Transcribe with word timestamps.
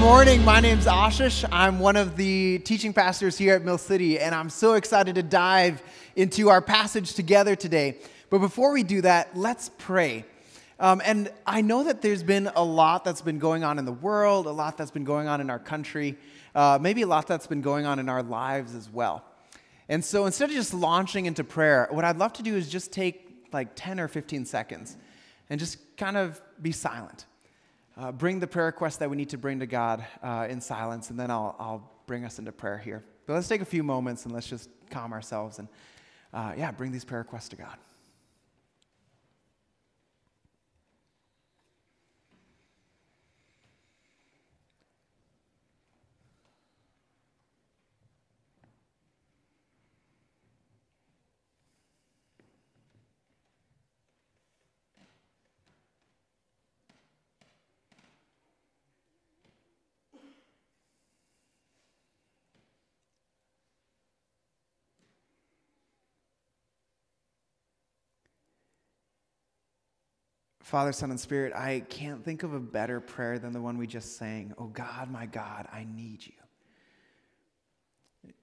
morning. 0.00 0.44
My 0.44 0.60
name's 0.60 0.86
Aashish. 0.86 1.44
I'm 1.50 1.80
one 1.80 1.96
of 1.96 2.16
the 2.16 2.60
teaching 2.60 2.92
pastors 2.92 3.36
here 3.36 3.56
at 3.56 3.64
Mill 3.64 3.78
City, 3.78 4.20
and 4.20 4.32
I'm 4.32 4.48
so 4.48 4.74
excited 4.74 5.16
to 5.16 5.24
dive 5.24 5.82
into 6.14 6.50
our 6.50 6.62
passage 6.62 7.14
together 7.14 7.56
today. 7.56 7.98
But 8.30 8.38
before 8.38 8.70
we 8.72 8.84
do 8.84 9.00
that, 9.02 9.36
let's 9.36 9.72
pray. 9.76 10.24
Um, 10.78 11.02
and 11.04 11.32
I 11.44 11.62
know 11.62 11.82
that 11.82 12.00
there's 12.00 12.22
been 12.22 12.48
a 12.54 12.62
lot 12.62 13.04
that's 13.04 13.22
been 13.22 13.40
going 13.40 13.64
on 13.64 13.76
in 13.76 13.84
the 13.84 13.92
world, 13.92 14.46
a 14.46 14.52
lot 14.52 14.78
that's 14.78 14.92
been 14.92 15.04
going 15.04 15.26
on 15.26 15.40
in 15.40 15.50
our 15.50 15.58
country, 15.58 16.16
uh, 16.54 16.78
maybe 16.80 17.02
a 17.02 17.06
lot 17.08 17.26
that's 17.26 17.48
been 17.48 17.62
going 17.62 17.84
on 17.84 17.98
in 17.98 18.08
our 18.08 18.22
lives 18.22 18.76
as 18.76 18.88
well. 18.88 19.24
And 19.88 20.04
so 20.04 20.26
instead 20.26 20.48
of 20.48 20.54
just 20.54 20.72
launching 20.72 21.26
into 21.26 21.42
prayer, 21.42 21.88
what 21.90 22.04
I'd 22.04 22.18
love 22.18 22.34
to 22.34 22.44
do 22.44 22.54
is 22.54 22.68
just 22.68 22.92
take 22.92 23.48
like 23.52 23.70
10 23.74 23.98
or 23.98 24.06
15 24.06 24.44
seconds 24.44 24.96
and 25.50 25.58
just 25.58 25.78
kind 25.96 26.16
of 26.16 26.40
be 26.62 26.70
silent 26.70 27.26
uh, 27.98 28.12
bring 28.12 28.38
the 28.38 28.46
prayer 28.46 28.66
request 28.66 29.00
that 29.00 29.10
we 29.10 29.16
need 29.16 29.30
to 29.30 29.38
bring 29.38 29.58
to 29.58 29.66
God 29.66 30.06
uh, 30.22 30.46
in 30.48 30.60
silence, 30.60 31.10
and 31.10 31.18
then 31.18 31.30
I'll, 31.30 31.56
I'll 31.58 31.90
bring 32.06 32.24
us 32.24 32.38
into 32.38 32.52
prayer 32.52 32.78
here. 32.78 33.04
But 33.26 33.34
let's 33.34 33.48
take 33.48 33.60
a 33.60 33.66
few 33.66 33.82
moments 33.82 34.24
and 34.24 34.32
let's 34.32 34.46
just 34.46 34.70
calm 34.90 35.12
ourselves 35.12 35.58
and, 35.58 35.68
uh, 36.32 36.54
yeah, 36.56 36.70
bring 36.70 36.92
these 36.92 37.04
prayer 37.04 37.20
requests 37.20 37.48
to 37.50 37.56
God. 37.56 37.76
Father, 70.68 70.92
Son, 70.92 71.10
and 71.10 71.18
Spirit, 71.18 71.54
I 71.54 71.80
can't 71.88 72.22
think 72.22 72.42
of 72.42 72.52
a 72.52 72.60
better 72.60 73.00
prayer 73.00 73.38
than 73.38 73.54
the 73.54 73.60
one 73.60 73.78
we 73.78 73.86
just 73.86 74.18
sang. 74.18 74.52
Oh 74.58 74.66
God, 74.66 75.10
my 75.10 75.24
God, 75.24 75.66
I 75.72 75.86
need 75.90 76.26
you. 76.26 76.34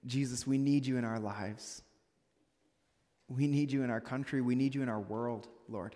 Jesus, 0.04 0.44
we 0.44 0.58
need 0.58 0.86
you 0.86 0.96
in 0.96 1.04
our 1.04 1.20
lives. 1.20 1.82
We 3.28 3.46
need 3.46 3.70
you 3.70 3.84
in 3.84 3.90
our 3.90 4.00
country. 4.00 4.40
We 4.40 4.56
need 4.56 4.74
you 4.74 4.82
in 4.82 4.88
our 4.88 4.98
world, 4.98 5.46
Lord. 5.68 5.94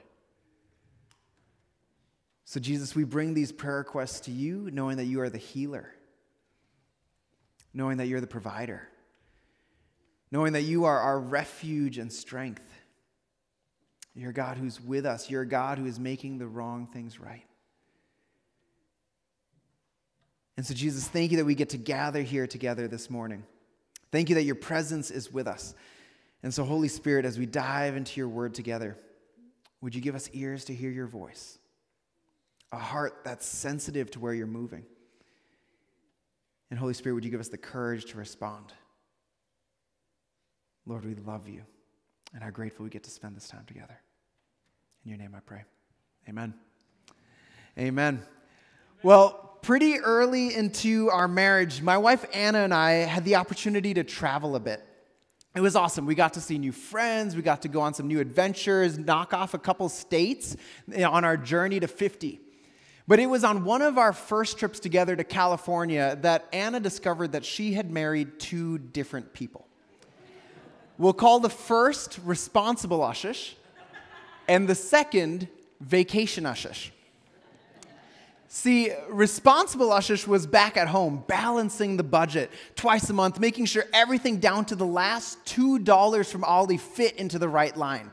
So, 2.44 2.60
Jesus, 2.60 2.94
we 2.94 3.02
bring 3.02 3.34
these 3.34 3.50
prayer 3.50 3.78
requests 3.78 4.20
to 4.20 4.30
you, 4.30 4.70
knowing 4.72 4.98
that 4.98 5.06
you 5.06 5.22
are 5.22 5.30
the 5.30 5.38
healer, 5.38 5.92
knowing 7.74 7.96
that 7.96 8.06
you're 8.06 8.20
the 8.20 8.28
provider, 8.28 8.86
knowing 10.30 10.52
that 10.52 10.62
you 10.62 10.84
are 10.84 11.00
our 11.00 11.18
refuge 11.18 11.98
and 11.98 12.12
strength. 12.12 12.62
You're 14.14 14.30
a 14.30 14.34
God 14.34 14.56
who's 14.56 14.80
with 14.80 15.06
us. 15.06 15.30
You're 15.30 15.42
a 15.42 15.46
God 15.46 15.78
who 15.78 15.86
is 15.86 15.98
making 15.98 16.38
the 16.38 16.46
wrong 16.46 16.88
things 16.92 17.20
right. 17.20 17.44
And 20.56 20.66
so, 20.66 20.74
Jesus, 20.74 21.08
thank 21.08 21.30
you 21.30 21.38
that 21.38 21.44
we 21.44 21.54
get 21.54 21.70
to 21.70 21.78
gather 21.78 22.22
here 22.22 22.46
together 22.46 22.88
this 22.88 23.08
morning. 23.08 23.44
Thank 24.10 24.28
you 24.28 24.34
that 24.34 24.42
your 24.42 24.56
presence 24.56 25.10
is 25.10 25.32
with 25.32 25.46
us. 25.46 25.74
And 26.42 26.52
so, 26.52 26.64
Holy 26.64 26.88
Spirit, 26.88 27.24
as 27.24 27.38
we 27.38 27.46
dive 27.46 27.96
into 27.96 28.18
your 28.18 28.28
word 28.28 28.54
together, 28.54 28.98
would 29.80 29.94
you 29.94 30.00
give 30.00 30.14
us 30.14 30.28
ears 30.32 30.64
to 30.66 30.74
hear 30.74 30.90
your 30.90 31.06
voice, 31.06 31.58
a 32.72 32.78
heart 32.78 33.20
that's 33.24 33.46
sensitive 33.46 34.10
to 34.10 34.20
where 34.20 34.34
you're 34.34 34.46
moving? 34.46 34.84
And, 36.68 36.78
Holy 36.78 36.94
Spirit, 36.94 37.14
would 37.14 37.24
you 37.24 37.30
give 37.30 37.40
us 37.40 37.48
the 37.48 37.58
courage 37.58 38.06
to 38.06 38.18
respond? 38.18 38.72
Lord, 40.84 41.04
we 41.04 41.14
love 41.14 41.48
you 41.48 41.62
and 42.32 42.42
how 42.42 42.50
grateful 42.50 42.84
we 42.84 42.90
get 42.90 43.02
to 43.04 43.10
spend 43.10 43.36
this 43.36 43.48
time 43.48 43.64
together. 43.66 43.98
In 45.04 45.10
your 45.10 45.18
name 45.18 45.34
I 45.36 45.40
pray. 45.40 45.64
Amen. 46.28 46.54
Amen. 47.78 48.22
Well, 49.02 49.58
pretty 49.62 49.98
early 49.98 50.54
into 50.54 51.10
our 51.10 51.28
marriage, 51.28 51.82
my 51.82 51.98
wife 51.98 52.24
Anna 52.32 52.58
and 52.58 52.74
I 52.74 52.92
had 52.92 53.24
the 53.24 53.36
opportunity 53.36 53.94
to 53.94 54.04
travel 54.04 54.56
a 54.56 54.60
bit. 54.60 54.84
It 55.54 55.60
was 55.60 55.74
awesome. 55.74 56.06
We 56.06 56.14
got 56.14 56.34
to 56.34 56.40
see 56.40 56.58
new 56.58 56.70
friends, 56.70 57.34
we 57.34 57.42
got 57.42 57.62
to 57.62 57.68
go 57.68 57.80
on 57.80 57.94
some 57.94 58.06
new 58.06 58.20
adventures, 58.20 58.98
knock 58.98 59.34
off 59.34 59.54
a 59.54 59.58
couple 59.58 59.88
states 59.88 60.56
on 60.94 61.24
our 61.24 61.36
journey 61.36 61.80
to 61.80 61.88
50. 61.88 62.40
But 63.08 63.18
it 63.18 63.26
was 63.26 63.42
on 63.42 63.64
one 63.64 63.82
of 63.82 63.98
our 63.98 64.12
first 64.12 64.58
trips 64.58 64.78
together 64.78 65.16
to 65.16 65.24
California 65.24 66.16
that 66.20 66.48
Anna 66.52 66.78
discovered 66.78 67.32
that 67.32 67.44
she 67.44 67.72
had 67.72 67.90
married 67.90 68.38
two 68.38 68.78
different 68.78 69.32
people. 69.32 69.66
We'll 71.00 71.14
call 71.14 71.40
the 71.40 71.48
first 71.48 72.18
responsible 72.26 72.98
Aashish 72.98 73.54
and 74.46 74.68
the 74.68 74.74
second 74.74 75.48
vacation 75.80 76.44
Aashish. 76.44 76.90
See, 78.48 78.92
responsible 79.08 79.88
Aashish 79.88 80.26
was 80.26 80.46
back 80.46 80.76
at 80.76 80.88
home, 80.88 81.24
balancing 81.26 81.96
the 81.96 82.02
budget 82.02 82.50
twice 82.76 83.08
a 83.08 83.14
month, 83.14 83.40
making 83.40 83.64
sure 83.64 83.84
everything 83.94 84.40
down 84.40 84.66
to 84.66 84.76
the 84.76 84.84
last 84.84 85.42
$2 85.46 86.30
from 86.30 86.42
Aldi 86.42 86.78
fit 86.78 87.16
into 87.16 87.38
the 87.38 87.48
right 87.48 87.74
line. 87.74 88.10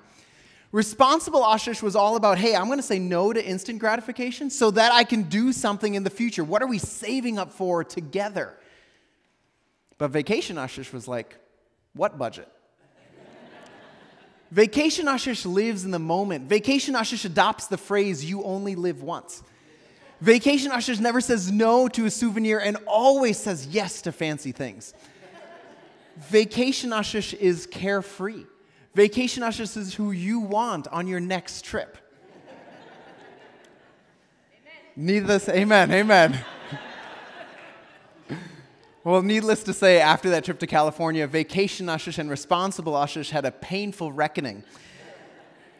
Responsible 0.72 1.42
Aashish 1.42 1.82
was 1.82 1.94
all 1.94 2.16
about, 2.16 2.38
hey, 2.38 2.56
I'm 2.56 2.68
going 2.68 2.80
to 2.80 2.84
say 2.84 3.00
no 3.00 3.34
to 3.34 3.46
instant 3.46 3.80
gratification 3.80 4.50
so 4.50 4.72
that 4.72 4.94
I 4.94 5.04
can 5.04 5.24
do 5.24 5.52
something 5.52 5.96
in 5.96 6.06
the 6.06 6.10
future. 6.10 6.46
What 6.46 6.64
are 6.64 6.68
we 6.68 6.78
saving 6.78 7.38
up 7.38 7.52
for 7.52 7.84
together? 7.84 8.54
But 9.98 10.12
vacation 10.12 10.56
Aashish 10.56 10.94
was 10.94 11.06
like, 11.06 11.36
what 11.92 12.18
budget? 12.18 12.48
Vacation 14.52 15.08
Aashish 15.08 15.46
lives 15.46 15.84
in 15.84 15.92
the 15.92 16.00
moment. 16.00 16.48
Vacation 16.48 16.96
Aashish 16.96 17.26
adopts 17.26 17.68
the 17.68 17.78
phrase, 17.78 18.24
you 18.24 18.44
only 18.44 18.76
live 18.76 19.04
once. 19.04 19.44
Vacation 20.22 20.72
Aashish 20.72 21.00
never 21.00 21.22
says 21.22 21.52
no 21.52 21.88
to 21.90 22.06
a 22.06 22.12
souvenir 22.12 22.60
and 22.60 22.78
always 22.88 23.38
says 23.38 23.68
yes 23.68 24.02
to 24.04 24.12
fancy 24.12 24.52
things. 24.52 24.94
Vacation 26.18 26.90
Aashish 26.90 27.34
is 27.34 27.68
carefree. 27.68 28.46
Vacation 28.96 29.44
Aashish 29.44 29.78
is 29.78 29.94
who 29.94 30.12
you 30.12 30.40
want 30.40 30.88
on 30.88 31.06
your 31.08 31.20
next 31.20 31.64
trip. 31.64 31.98
Amen. 34.52 34.72
Needless, 34.96 35.50
amen, 35.50 35.92
amen. 35.92 36.44
Well, 39.08 39.22
needless 39.22 39.64
to 39.64 39.74
say, 39.74 40.02
after 40.02 40.30
that 40.32 40.44
trip 40.44 40.60
to 40.60 40.68
California, 40.68 41.26
vacation 41.28 41.86
Aashish 41.86 42.18
and 42.20 42.30
responsible 42.30 42.92
Aashish 42.92 43.30
had 43.30 43.46
a 43.46 43.52
painful 43.52 44.12
reckoning. 44.12 44.66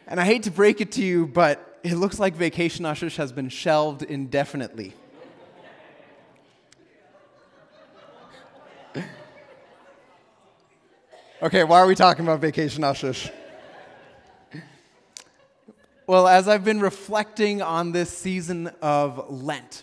And 0.06 0.18
I 0.18 0.24
hate 0.24 0.44
to 0.44 0.50
break 0.50 0.80
it 0.80 0.92
to 0.92 1.02
you, 1.02 1.26
but 1.26 1.78
it 1.82 1.96
looks 1.96 2.18
like 2.18 2.34
vacation 2.34 2.86
Aashish 2.86 3.16
has 3.16 3.30
been 3.30 3.50
shelved 3.50 4.02
indefinitely. 4.02 4.94
okay, 11.42 11.64
why 11.64 11.80
are 11.80 11.86
we 11.86 11.94
talking 11.94 12.24
about 12.24 12.40
vacation 12.40 12.82
Aashish? 12.82 13.30
Well, 16.06 16.26
as 16.26 16.48
I've 16.48 16.64
been 16.64 16.80
reflecting 16.80 17.60
on 17.60 17.92
this 17.92 18.08
season 18.08 18.68
of 18.80 19.30
Lent, 19.30 19.82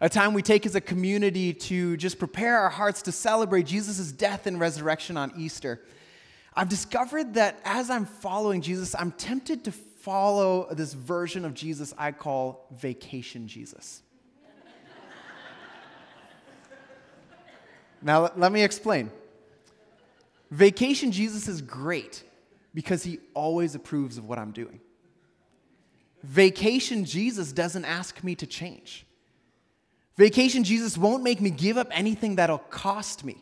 a 0.00 0.08
time 0.08 0.32
we 0.32 0.42
take 0.42 0.64
as 0.64 0.74
a 0.74 0.80
community 0.80 1.52
to 1.52 1.96
just 1.96 2.18
prepare 2.18 2.58
our 2.58 2.70
hearts 2.70 3.02
to 3.02 3.12
celebrate 3.12 3.66
Jesus' 3.66 4.10
death 4.10 4.46
and 4.46 4.58
resurrection 4.58 5.16
on 5.16 5.32
Easter. 5.36 5.80
I've 6.54 6.70
discovered 6.70 7.34
that 7.34 7.60
as 7.64 7.90
I'm 7.90 8.06
following 8.06 8.62
Jesus, 8.62 8.94
I'm 8.98 9.12
tempted 9.12 9.64
to 9.64 9.72
follow 9.72 10.72
this 10.72 10.94
version 10.94 11.44
of 11.44 11.52
Jesus 11.52 11.92
I 11.98 12.12
call 12.12 12.66
vacation 12.72 13.46
Jesus. 13.46 14.02
now, 18.02 18.30
let 18.36 18.52
me 18.52 18.64
explain. 18.64 19.10
Vacation 20.50 21.12
Jesus 21.12 21.46
is 21.46 21.60
great 21.60 22.24
because 22.72 23.02
he 23.02 23.18
always 23.34 23.74
approves 23.74 24.16
of 24.16 24.24
what 24.24 24.38
I'm 24.38 24.52
doing. 24.52 24.80
Vacation 26.22 27.04
Jesus 27.04 27.52
doesn't 27.52 27.84
ask 27.84 28.24
me 28.24 28.34
to 28.36 28.46
change. 28.46 29.06
Vacation 30.20 30.64
Jesus 30.64 30.98
won't 30.98 31.22
make 31.22 31.40
me 31.40 31.48
give 31.48 31.78
up 31.78 31.88
anything 31.90 32.36
that'll 32.36 32.58
cost 32.58 33.24
me. 33.24 33.38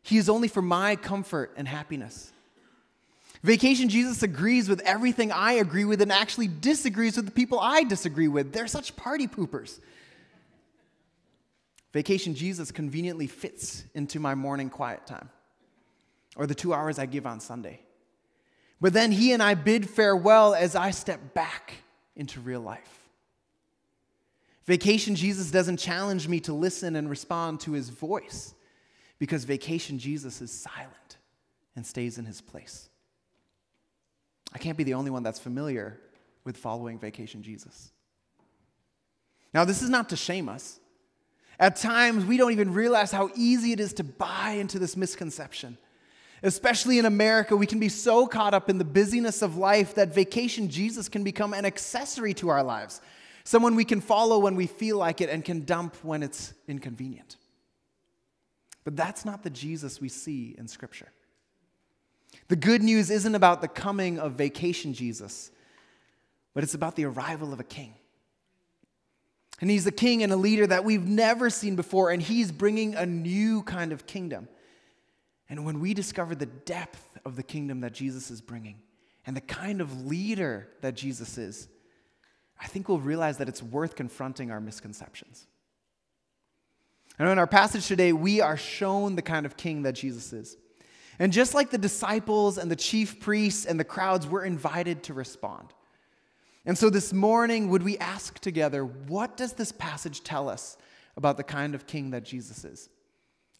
He 0.00 0.16
is 0.16 0.28
only 0.28 0.46
for 0.46 0.62
my 0.62 0.94
comfort 0.94 1.52
and 1.56 1.66
happiness. 1.66 2.30
Vacation 3.42 3.88
Jesus 3.88 4.22
agrees 4.22 4.68
with 4.68 4.80
everything 4.82 5.32
I 5.32 5.54
agree 5.54 5.84
with 5.84 6.00
and 6.00 6.12
actually 6.12 6.46
disagrees 6.46 7.16
with 7.16 7.24
the 7.24 7.32
people 7.32 7.58
I 7.58 7.82
disagree 7.82 8.28
with. 8.28 8.52
They're 8.52 8.68
such 8.68 8.94
party 8.94 9.26
poopers. 9.26 9.80
Vacation 11.92 12.36
Jesus 12.36 12.70
conveniently 12.70 13.26
fits 13.26 13.82
into 13.96 14.20
my 14.20 14.36
morning 14.36 14.70
quiet 14.70 15.08
time 15.08 15.30
or 16.36 16.46
the 16.46 16.54
two 16.54 16.72
hours 16.72 17.00
I 17.00 17.06
give 17.06 17.26
on 17.26 17.40
Sunday. 17.40 17.80
But 18.80 18.92
then 18.92 19.10
he 19.10 19.32
and 19.32 19.42
I 19.42 19.54
bid 19.54 19.90
farewell 19.90 20.54
as 20.54 20.76
I 20.76 20.92
step 20.92 21.34
back 21.34 21.74
into 22.14 22.38
real 22.38 22.60
life. 22.60 22.99
Vacation 24.70 25.16
Jesus 25.16 25.50
doesn't 25.50 25.78
challenge 25.78 26.28
me 26.28 26.38
to 26.38 26.52
listen 26.52 26.94
and 26.94 27.10
respond 27.10 27.58
to 27.58 27.72
his 27.72 27.88
voice 27.88 28.54
because 29.18 29.42
vacation 29.42 29.98
Jesus 29.98 30.40
is 30.40 30.52
silent 30.52 31.16
and 31.74 31.84
stays 31.84 32.18
in 32.18 32.24
his 32.24 32.40
place. 32.40 32.88
I 34.54 34.58
can't 34.58 34.78
be 34.78 34.84
the 34.84 34.94
only 34.94 35.10
one 35.10 35.24
that's 35.24 35.40
familiar 35.40 35.98
with 36.44 36.56
following 36.56 37.00
vacation 37.00 37.42
Jesus. 37.42 37.90
Now, 39.52 39.64
this 39.64 39.82
is 39.82 39.90
not 39.90 40.10
to 40.10 40.16
shame 40.16 40.48
us. 40.48 40.78
At 41.58 41.74
times, 41.74 42.24
we 42.24 42.36
don't 42.36 42.52
even 42.52 42.72
realize 42.72 43.10
how 43.10 43.28
easy 43.34 43.72
it 43.72 43.80
is 43.80 43.92
to 43.94 44.04
buy 44.04 44.50
into 44.60 44.78
this 44.78 44.96
misconception. 44.96 45.78
Especially 46.44 47.00
in 47.00 47.06
America, 47.06 47.56
we 47.56 47.66
can 47.66 47.80
be 47.80 47.88
so 47.88 48.24
caught 48.28 48.54
up 48.54 48.70
in 48.70 48.78
the 48.78 48.84
busyness 48.84 49.42
of 49.42 49.56
life 49.56 49.96
that 49.96 50.14
vacation 50.14 50.68
Jesus 50.68 51.08
can 51.08 51.24
become 51.24 51.54
an 51.54 51.64
accessory 51.64 52.34
to 52.34 52.50
our 52.50 52.62
lives, 52.62 53.00
someone 53.50 53.74
we 53.74 53.84
can 53.84 54.00
follow 54.00 54.38
when 54.38 54.54
we 54.54 54.68
feel 54.68 54.96
like 54.96 55.20
it 55.20 55.28
and 55.28 55.44
can 55.44 55.64
dump 55.64 55.96
when 56.04 56.22
it's 56.22 56.54
inconvenient. 56.68 57.36
But 58.84 58.94
that's 58.94 59.24
not 59.24 59.42
the 59.42 59.50
Jesus 59.50 60.00
we 60.00 60.08
see 60.08 60.54
in 60.56 60.68
Scripture. 60.68 61.08
The 62.46 62.54
good 62.54 62.80
news 62.80 63.10
isn't 63.10 63.34
about 63.34 63.60
the 63.60 63.66
coming 63.66 64.20
of 64.20 64.34
vacation 64.34 64.94
Jesus, 64.94 65.50
but 66.54 66.62
it's 66.62 66.74
about 66.74 66.94
the 66.94 67.06
arrival 67.06 67.52
of 67.52 67.58
a 67.58 67.64
king. 67.64 67.94
And 69.60 69.68
he's 69.68 69.84
a 69.84 69.90
king 69.92 70.22
and 70.22 70.32
a 70.32 70.36
leader 70.36 70.68
that 70.68 70.84
we've 70.84 71.08
never 71.08 71.50
seen 71.50 71.74
before, 71.74 72.10
and 72.10 72.22
he's 72.22 72.52
bringing 72.52 72.94
a 72.94 73.04
new 73.04 73.64
kind 73.64 73.90
of 73.90 74.06
kingdom. 74.06 74.48
And 75.48 75.64
when 75.64 75.80
we 75.80 75.92
discover 75.92 76.36
the 76.36 76.46
depth 76.46 77.18
of 77.24 77.34
the 77.34 77.42
kingdom 77.42 77.80
that 77.80 77.94
Jesus 77.94 78.30
is 78.30 78.40
bringing 78.40 78.78
and 79.26 79.36
the 79.36 79.40
kind 79.40 79.80
of 79.80 80.06
leader 80.06 80.68
that 80.82 80.94
Jesus 80.94 81.36
is, 81.36 81.66
I 82.60 82.66
think 82.66 82.88
we'll 82.88 82.98
realize 82.98 83.38
that 83.38 83.48
it's 83.48 83.62
worth 83.62 83.96
confronting 83.96 84.50
our 84.50 84.60
misconceptions. 84.60 85.46
And 87.18 87.28
in 87.28 87.38
our 87.38 87.46
passage 87.46 87.86
today, 87.86 88.12
we 88.12 88.40
are 88.40 88.56
shown 88.56 89.16
the 89.16 89.22
kind 89.22 89.46
of 89.46 89.56
king 89.56 89.82
that 89.82 89.94
Jesus 89.94 90.32
is. 90.32 90.56
And 91.18 91.32
just 91.32 91.54
like 91.54 91.70
the 91.70 91.78
disciples 91.78 92.56
and 92.56 92.70
the 92.70 92.76
chief 92.76 93.20
priests 93.20 93.66
and 93.66 93.78
the 93.78 93.84
crowds, 93.84 94.26
we're 94.26 94.44
invited 94.44 95.02
to 95.04 95.14
respond. 95.14 95.74
And 96.64 96.76
so 96.76 96.90
this 96.90 97.12
morning, 97.12 97.68
would 97.68 97.82
we 97.82 97.98
ask 97.98 98.38
together, 98.38 98.84
what 98.84 99.36
does 99.36 99.54
this 99.54 99.72
passage 99.72 100.22
tell 100.22 100.48
us 100.48 100.76
about 101.16 101.36
the 101.36 101.42
kind 101.42 101.74
of 101.74 101.86
king 101.86 102.10
that 102.10 102.24
Jesus 102.24 102.64
is? 102.64 102.88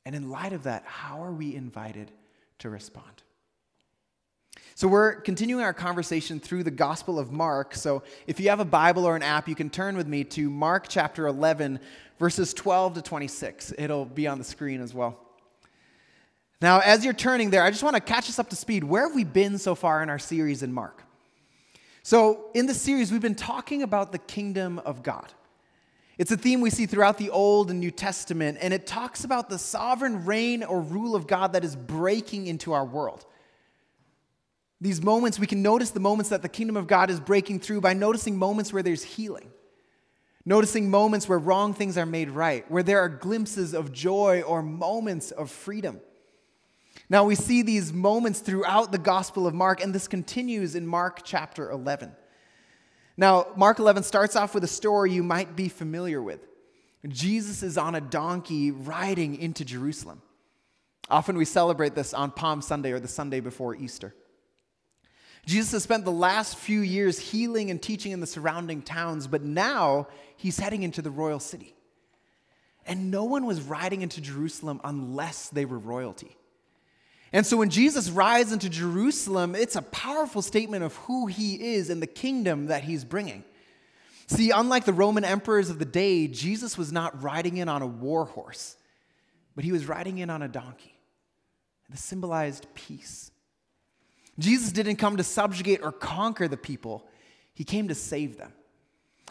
And 0.06 0.14
in 0.14 0.30
light 0.30 0.52
of 0.52 0.62
that, 0.62 0.84
how 0.86 1.22
are 1.22 1.32
we 1.32 1.54
invited 1.54 2.12
to 2.60 2.70
respond? 2.70 3.22
So, 4.80 4.88
we're 4.88 5.16
continuing 5.16 5.62
our 5.62 5.74
conversation 5.74 6.40
through 6.40 6.64
the 6.64 6.70
Gospel 6.70 7.18
of 7.18 7.30
Mark. 7.30 7.74
So, 7.74 8.02
if 8.26 8.40
you 8.40 8.48
have 8.48 8.60
a 8.60 8.64
Bible 8.64 9.04
or 9.04 9.14
an 9.14 9.22
app, 9.22 9.46
you 9.46 9.54
can 9.54 9.68
turn 9.68 9.94
with 9.94 10.06
me 10.08 10.24
to 10.24 10.48
Mark 10.48 10.86
chapter 10.88 11.26
11, 11.26 11.80
verses 12.18 12.54
12 12.54 12.94
to 12.94 13.02
26. 13.02 13.74
It'll 13.76 14.06
be 14.06 14.26
on 14.26 14.38
the 14.38 14.44
screen 14.44 14.80
as 14.80 14.94
well. 14.94 15.18
Now, 16.62 16.80
as 16.80 17.04
you're 17.04 17.12
turning 17.12 17.50
there, 17.50 17.62
I 17.62 17.70
just 17.70 17.82
want 17.82 17.96
to 17.96 18.00
catch 18.00 18.30
us 18.30 18.38
up 18.38 18.48
to 18.48 18.56
speed. 18.56 18.82
Where 18.82 19.06
have 19.06 19.14
we 19.14 19.22
been 19.22 19.58
so 19.58 19.74
far 19.74 20.02
in 20.02 20.08
our 20.08 20.18
series 20.18 20.62
in 20.62 20.72
Mark? 20.72 21.02
So, 22.02 22.46
in 22.54 22.64
this 22.64 22.80
series, 22.80 23.12
we've 23.12 23.20
been 23.20 23.34
talking 23.34 23.82
about 23.82 24.12
the 24.12 24.18
kingdom 24.18 24.78
of 24.78 25.02
God. 25.02 25.30
It's 26.16 26.30
a 26.30 26.38
theme 26.38 26.62
we 26.62 26.70
see 26.70 26.86
throughout 26.86 27.18
the 27.18 27.28
Old 27.28 27.70
and 27.70 27.80
New 27.80 27.90
Testament, 27.90 28.56
and 28.62 28.72
it 28.72 28.86
talks 28.86 29.24
about 29.24 29.50
the 29.50 29.58
sovereign 29.58 30.24
reign 30.24 30.64
or 30.64 30.80
rule 30.80 31.14
of 31.14 31.26
God 31.26 31.52
that 31.52 31.66
is 31.66 31.76
breaking 31.76 32.46
into 32.46 32.72
our 32.72 32.86
world. 32.86 33.26
These 34.80 35.02
moments, 35.02 35.38
we 35.38 35.46
can 35.46 35.62
notice 35.62 35.90
the 35.90 36.00
moments 36.00 36.30
that 36.30 36.42
the 36.42 36.48
kingdom 36.48 36.76
of 36.76 36.86
God 36.86 37.10
is 37.10 37.20
breaking 37.20 37.60
through 37.60 37.82
by 37.82 37.92
noticing 37.92 38.38
moments 38.38 38.72
where 38.72 38.82
there's 38.82 39.04
healing, 39.04 39.50
noticing 40.46 40.90
moments 40.90 41.28
where 41.28 41.38
wrong 41.38 41.74
things 41.74 41.98
are 41.98 42.06
made 42.06 42.30
right, 42.30 42.68
where 42.70 42.82
there 42.82 43.00
are 43.00 43.08
glimpses 43.08 43.74
of 43.74 43.92
joy 43.92 44.40
or 44.40 44.62
moments 44.62 45.32
of 45.32 45.50
freedom. 45.50 46.00
Now, 47.10 47.24
we 47.24 47.34
see 47.34 47.62
these 47.62 47.92
moments 47.92 48.40
throughout 48.40 48.90
the 48.90 48.98
Gospel 48.98 49.46
of 49.46 49.52
Mark, 49.52 49.82
and 49.82 49.94
this 49.94 50.08
continues 50.08 50.74
in 50.74 50.86
Mark 50.86 51.22
chapter 51.24 51.70
11. 51.70 52.12
Now, 53.16 53.48
Mark 53.56 53.80
11 53.80 54.04
starts 54.04 54.34
off 54.34 54.54
with 54.54 54.64
a 54.64 54.68
story 54.68 55.12
you 55.12 55.22
might 55.22 55.56
be 55.56 55.68
familiar 55.68 56.22
with. 56.22 56.46
Jesus 57.06 57.62
is 57.62 57.76
on 57.76 57.94
a 57.94 58.00
donkey 58.00 58.70
riding 58.70 59.36
into 59.36 59.64
Jerusalem. 59.64 60.22
Often 61.10 61.36
we 61.36 61.44
celebrate 61.44 61.94
this 61.94 62.14
on 62.14 62.30
Palm 62.30 62.62
Sunday 62.62 62.92
or 62.92 63.00
the 63.00 63.08
Sunday 63.08 63.40
before 63.40 63.74
Easter. 63.74 64.14
Jesus 65.46 65.72
has 65.72 65.82
spent 65.82 66.04
the 66.04 66.12
last 66.12 66.56
few 66.56 66.80
years 66.80 67.18
healing 67.18 67.70
and 67.70 67.80
teaching 67.80 68.12
in 68.12 68.20
the 68.20 68.26
surrounding 68.26 68.82
towns, 68.82 69.26
but 69.26 69.42
now 69.42 70.06
he's 70.36 70.58
heading 70.58 70.82
into 70.82 71.02
the 71.02 71.10
royal 71.10 71.40
city. 71.40 71.74
And 72.86 73.10
no 73.10 73.24
one 73.24 73.46
was 73.46 73.60
riding 73.62 74.02
into 74.02 74.20
Jerusalem 74.20 74.80
unless 74.84 75.48
they 75.48 75.64
were 75.64 75.78
royalty. 75.78 76.36
And 77.32 77.46
so 77.46 77.56
when 77.56 77.70
Jesus 77.70 78.10
rides 78.10 78.52
into 78.52 78.68
Jerusalem, 78.68 79.54
it's 79.54 79.76
a 79.76 79.82
powerful 79.82 80.42
statement 80.42 80.82
of 80.82 80.96
who 80.96 81.26
he 81.26 81.74
is 81.74 81.88
and 81.90 82.02
the 82.02 82.06
kingdom 82.06 82.66
that 82.66 82.82
he's 82.82 83.04
bringing. 83.04 83.44
See, 84.26 84.50
unlike 84.50 84.84
the 84.84 84.92
Roman 84.92 85.24
emperors 85.24 85.70
of 85.70 85.78
the 85.78 85.84
day, 85.84 86.26
Jesus 86.26 86.76
was 86.76 86.92
not 86.92 87.22
riding 87.22 87.56
in 87.56 87.68
on 87.68 87.82
a 87.82 87.86
war 87.86 88.24
horse, 88.24 88.76
but 89.54 89.64
he 89.64 89.72
was 89.72 89.86
riding 89.86 90.18
in 90.18 90.30
on 90.30 90.42
a 90.42 90.48
donkey. 90.48 90.96
This 91.88 92.02
symbolized 92.02 92.66
peace. 92.74 93.29
Jesus 94.40 94.72
didn't 94.72 94.96
come 94.96 95.16
to 95.18 95.24
subjugate 95.24 95.80
or 95.82 95.92
conquer 95.92 96.48
the 96.48 96.56
people, 96.56 97.06
he 97.52 97.64
came 97.64 97.88
to 97.88 97.94
save 97.94 98.38
them. 98.38 98.52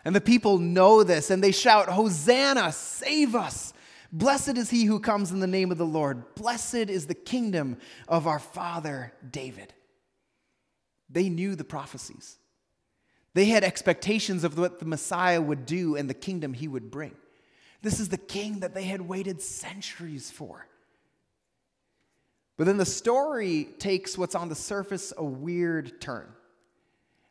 And 0.05 0.15
the 0.15 0.21
people 0.21 0.59
know 0.59 1.03
this 1.03 1.29
and 1.29 1.43
they 1.43 1.51
shout, 1.51 1.89
Hosanna, 1.89 2.71
save 2.71 3.35
us! 3.35 3.73
Blessed 4.11 4.57
is 4.57 4.69
he 4.69 4.85
who 4.85 4.99
comes 4.99 5.31
in 5.31 5.39
the 5.39 5.47
name 5.47 5.71
of 5.71 5.77
the 5.77 5.85
Lord. 5.85 6.33
Blessed 6.35 6.89
is 6.89 7.05
the 7.05 7.13
kingdom 7.13 7.77
of 8.07 8.25
our 8.25 8.39
father 8.39 9.13
David. 9.29 9.73
They 11.09 11.29
knew 11.29 11.55
the 11.55 11.63
prophecies. 11.63 12.37
They 13.33 13.45
had 13.45 13.63
expectations 13.63 14.43
of 14.43 14.57
what 14.57 14.79
the 14.79 14.85
Messiah 14.85 15.41
would 15.41 15.65
do 15.65 15.95
and 15.95 16.09
the 16.09 16.15
kingdom 16.15 16.53
he 16.53 16.67
would 16.67 16.89
bring. 16.89 17.15
This 17.81 17.99
is 17.99 18.09
the 18.09 18.17
king 18.17 18.61
that 18.61 18.73
they 18.73 18.83
had 18.83 19.01
waited 19.01 19.41
centuries 19.41 20.31
for. 20.31 20.67
But 22.59 22.65
then 22.65 22.75
the 22.75 22.85
story 22.85 23.69
takes 23.79 24.17
what's 24.17 24.35
on 24.35 24.49
the 24.49 24.55
surface 24.55 25.13
a 25.15 25.23
weird 25.23 26.01
turn. 26.01 26.27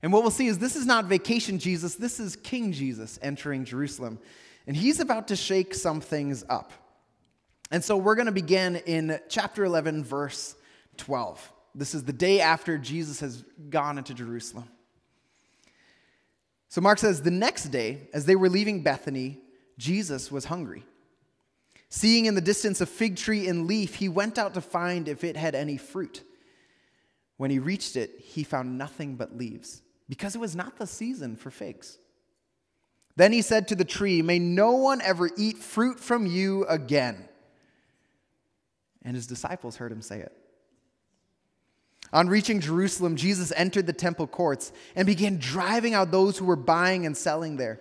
And 0.02 0.10
what 0.10 0.22
we'll 0.22 0.30
see 0.30 0.46
is 0.46 0.58
this 0.58 0.74
is 0.74 0.86
not 0.86 1.04
vacation 1.04 1.58
Jesus, 1.58 1.96
this 1.96 2.18
is 2.18 2.34
King 2.34 2.72
Jesus 2.72 3.18
entering 3.20 3.66
Jerusalem. 3.66 4.20
And 4.66 4.74
he's 4.74 5.00
about 5.00 5.28
to 5.28 5.36
shake 5.36 5.74
some 5.74 6.00
things 6.00 6.46
up. 6.48 6.72
And 7.70 7.84
so 7.84 7.98
we're 7.98 8.14
going 8.14 8.24
to 8.24 8.32
begin 8.32 8.76
in 8.76 9.20
chapter 9.28 9.66
11, 9.66 10.02
verse 10.02 10.56
12. 10.96 11.52
This 11.74 11.94
is 11.94 12.04
the 12.04 12.12
day 12.14 12.40
after 12.40 12.78
Jesus 12.78 13.20
has 13.20 13.44
gone 13.68 13.98
into 13.98 14.14
Jerusalem. 14.14 14.64
So 16.70 16.80
Mark 16.80 16.98
says, 16.98 17.20
The 17.20 17.30
next 17.30 17.64
day, 17.64 18.08
as 18.14 18.24
they 18.24 18.34
were 18.34 18.48
leaving 18.48 18.82
Bethany, 18.82 19.36
Jesus 19.76 20.32
was 20.32 20.46
hungry. 20.46 20.86
Seeing 21.90 22.26
in 22.26 22.34
the 22.34 22.40
distance 22.40 22.80
a 22.80 22.86
fig 22.86 23.16
tree 23.16 23.46
in 23.46 23.66
leaf, 23.66 23.94
he 23.94 24.08
went 24.08 24.38
out 24.38 24.54
to 24.54 24.60
find 24.60 25.08
if 25.08 25.24
it 25.24 25.36
had 25.36 25.54
any 25.54 25.76
fruit. 25.76 26.22
When 27.38 27.50
he 27.50 27.58
reached 27.58 27.96
it, 27.96 28.20
he 28.20 28.44
found 28.44 28.76
nothing 28.76 29.16
but 29.16 29.36
leaves, 29.36 29.80
because 30.08 30.34
it 30.34 30.40
was 30.40 30.54
not 30.54 30.76
the 30.76 30.86
season 30.86 31.36
for 31.36 31.50
figs. 31.50 31.98
Then 33.16 33.32
he 33.32 33.42
said 33.42 33.68
to 33.68 33.74
the 33.74 33.84
tree, 33.84 34.22
May 34.22 34.38
no 34.38 34.72
one 34.72 35.00
ever 35.00 35.30
eat 35.36 35.58
fruit 35.58 35.98
from 35.98 36.26
you 36.26 36.66
again. 36.66 37.28
And 39.02 39.16
his 39.16 39.26
disciples 39.26 39.76
heard 39.76 39.90
him 39.90 40.02
say 40.02 40.20
it. 40.20 40.32
On 42.12 42.28
reaching 42.28 42.60
Jerusalem, 42.60 43.16
Jesus 43.16 43.52
entered 43.56 43.86
the 43.86 43.92
temple 43.92 44.26
courts 44.26 44.72
and 44.94 45.06
began 45.06 45.38
driving 45.38 45.94
out 45.94 46.10
those 46.10 46.38
who 46.38 46.44
were 46.44 46.56
buying 46.56 47.06
and 47.06 47.16
selling 47.16 47.56
there. 47.56 47.80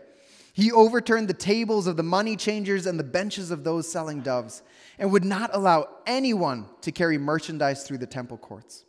He 0.57 0.71
overturned 0.71 1.27
the 1.27 1.35
tables 1.35 1.85
of 1.85 1.97
the 1.97 2.03
money 2.03 2.35
changers 2.35 2.87
and 2.87 2.99
the 2.99 3.03
benches 3.03 3.51
of 3.51 3.63
those 3.63 3.87
selling 3.87 4.21
doves, 4.21 4.63
and 4.97 5.11
would 5.11 5.23
not 5.23 5.51
allow 5.53 5.87
anyone 6.07 6.65
to 6.81 6.91
carry 6.91 7.19
merchandise 7.19 7.83
through 7.83 7.99
the 7.99 8.07
temple 8.07 8.39
courts. 8.39 8.83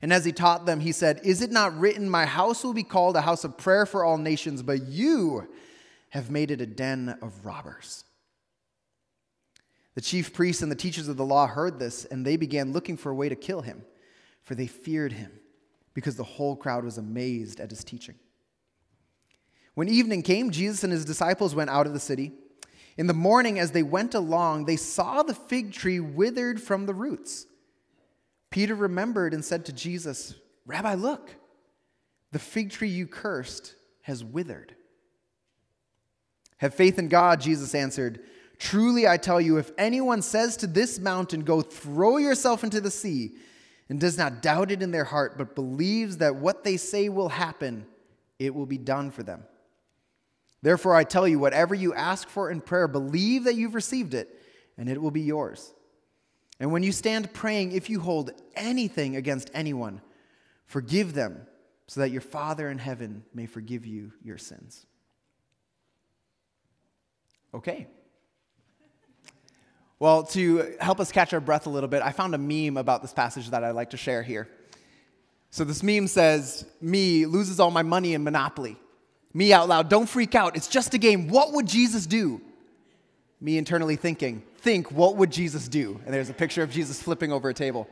And 0.00 0.10
as 0.10 0.24
he 0.24 0.32
taught 0.32 0.64
them, 0.64 0.80
he 0.80 0.90
said, 0.90 1.20
Is 1.22 1.42
it 1.42 1.50
not 1.50 1.78
written, 1.78 2.08
My 2.08 2.24
house 2.24 2.64
will 2.64 2.72
be 2.72 2.82
called 2.82 3.14
a 3.14 3.20
house 3.20 3.44
of 3.44 3.58
prayer 3.58 3.84
for 3.84 4.04
all 4.04 4.16
nations, 4.16 4.62
but 4.62 4.86
you 4.86 5.46
have 6.08 6.30
made 6.30 6.50
it 6.50 6.62
a 6.62 6.66
den 6.66 7.18
of 7.20 7.44
robbers? 7.44 8.04
The 9.96 10.00
chief 10.00 10.32
priests 10.32 10.62
and 10.62 10.72
the 10.72 10.76
teachers 10.76 11.08
of 11.08 11.18
the 11.18 11.26
law 11.26 11.46
heard 11.46 11.78
this, 11.78 12.06
and 12.06 12.24
they 12.24 12.38
began 12.38 12.72
looking 12.72 12.96
for 12.96 13.10
a 13.10 13.14
way 13.14 13.28
to 13.28 13.36
kill 13.36 13.60
him, 13.60 13.84
for 14.44 14.54
they 14.54 14.66
feared 14.66 15.12
him, 15.12 15.30
because 15.92 16.16
the 16.16 16.24
whole 16.24 16.56
crowd 16.56 16.86
was 16.86 16.96
amazed 16.96 17.60
at 17.60 17.68
his 17.68 17.84
teaching. 17.84 18.14
When 19.78 19.88
evening 19.88 20.22
came, 20.22 20.50
Jesus 20.50 20.82
and 20.82 20.92
his 20.92 21.04
disciples 21.04 21.54
went 21.54 21.70
out 21.70 21.86
of 21.86 21.92
the 21.92 22.00
city. 22.00 22.32
In 22.96 23.06
the 23.06 23.14
morning, 23.14 23.60
as 23.60 23.70
they 23.70 23.84
went 23.84 24.12
along, 24.12 24.64
they 24.64 24.74
saw 24.74 25.22
the 25.22 25.34
fig 25.34 25.72
tree 25.72 26.00
withered 26.00 26.60
from 26.60 26.86
the 26.86 26.94
roots. 26.94 27.46
Peter 28.50 28.74
remembered 28.74 29.32
and 29.32 29.44
said 29.44 29.64
to 29.66 29.72
Jesus, 29.72 30.34
Rabbi, 30.66 30.94
look, 30.94 31.30
the 32.32 32.40
fig 32.40 32.72
tree 32.72 32.88
you 32.88 33.06
cursed 33.06 33.76
has 34.02 34.24
withered. 34.24 34.74
Have 36.56 36.74
faith 36.74 36.98
in 36.98 37.06
God, 37.06 37.40
Jesus 37.40 37.72
answered. 37.72 38.18
Truly, 38.58 39.06
I 39.06 39.16
tell 39.16 39.40
you, 39.40 39.58
if 39.58 39.70
anyone 39.78 40.22
says 40.22 40.56
to 40.56 40.66
this 40.66 40.98
mountain, 40.98 41.44
Go 41.44 41.60
throw 41.60 42.16
yourself 42.16 42.64
into 42.64 42.80
the 42.80 42.90
sea, 42.90 43.36
and 43.88 44.00
does 44.00 44.18
not 44.18 44.42
doubt 44.42 44.72
it 44.72 44.82
in 44.82 44.90
their 44.90 45.04
heart, 45.04 45.38
but 45.38 45.54
believes 45.54 46.16
that 46.16 46.34
what 46.34 46.64
they 46.64 46.76
say 46.76 47.08
will 47.08 47.28
happen, 47.28 47.86
it 48.40 48.52
will 48.52 48.66
be 48.66 48.76
done 48.76 49.12
for 49.12 49.22
them. 49.22 49.44
Therefore, 50.62 50.94
I 50.94 51.04
tell 51.04 51.28
you, 51.28 51.38
whatever 51.38 51.74
you 51.74 51.94
ask 51.94 52.28
for 52.28 52.50
in 52.50 52.60
prayer, 52.60 52.88
believe 52.88 53.44
that 53.44 53.54
you've 53.54 53.74
received 53.74 54.14
it, 54.14 54.42
and 54.76 54.88
it 54.88 55.00
will 55.00 55.10
be 55.10 55.20
yours. 55.20 55.72
And 56.60 56.72
when 56.72 56.82
you 56.82 56.90
stand 56.90 57.32
praying, 57.32 57.72
if 57.72 57.88
you 57.88 58.00
hold 58.00 58.32
anything 58.56 59.16
against 59.16 59.50
anyone, 59.54 60.00
forgive 60.66 61.14
them, 61.14 61.46
so 61.86 62.00
that 62.00 62.10
your 62.10 62.20
Father 62.20 62.68
in 62.68 62.78
heaven 62.78 63.24
may 63.32 63.46
forgive 63.46 63.86
you 63.86 64.12
your 64.22 64.36
sins. 64.36 64.84
Okay. 67.54 67.86
Well, 70.00 70.24
to 70.24 70.76
help 70.80 71.00
us 71.00 71.10
catch 71.10 71.32
our 71.32 71.40
breath 71.40 71.66
a 71.66 71.70
little 71.70 71.88
bit, 71.88 72.02
I 72.02 72.12
found 72.12 72.34
a 72.34 72.38
meme 72.38 72.76
about 72.76 73.02
this 73.02 73.12
passage 73.12 73.50
that 73.50 73.64
I'd 73.64 73.70
like 73.70 73.90
to 73.90 73.96
share 73.96 74.22
here. 74.22 74.48
So 75.50 75.64
this 75.64 75.82
meme 75.82 76.08
says, 76.08 76.66
Me 76.80 77.26
loses 77.26 77.58
all 77.58 77.70
my 77.70 77.82
money 77.82 78.14
in 78.14 78.22
Monopoly. 78.22 78.76
Me 79.34 79.52
out 79.52 79.68
loud, 79.68 79.88
don't 79.88 80.08
freak 80.08 80.34
out. 80.34 80.56
It's 80.56 80.68
just 80.68 80.94
a 80.94 80.98
game. 80.98 81.28
What 81.28 81.52
would 81.52 81.66
Jesus 81.66 82.06
do? 82.06 82.40
Me 83.40 83.58
internally 83.58 83.96
thinking, 83.96 84.42
Think, 84.58 84.90
what 84.90 85.16
would 85.16 85.30
Jesus 85.30 85.68
do? 85.68 86.00
And 86.04 86.12
there's 86.12 86.30
a 86.30 86.34
picture 86.34 86.62
of 86.62 86.70
Jesus 86.70 87.00
flipping 87.00 87.32
over 87.32 87.48
a 87.48 87.54
table. 87.54 87.88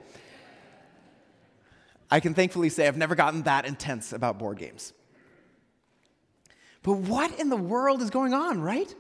I 2.11 2.19
can 2.21 2.35
thankfully 2.35 2.69
say 2.71 2.89
I've 2.89 2.97
never 2.97 3.15
gotten 3.15 3.43
that 3.43 3.67
intense 3.67 4.13
about 4.13 4.39
board 4.39 4.59
games. 4.59 4.93
But 6.83 6.95
what 6.95 7.39
in 7.39 7.51
the 7.51 7.57
world 7.57 8.03
is 8.03 8.11
going 8.11 8.35
on, 8.35 8.61
right? 8.61 8.93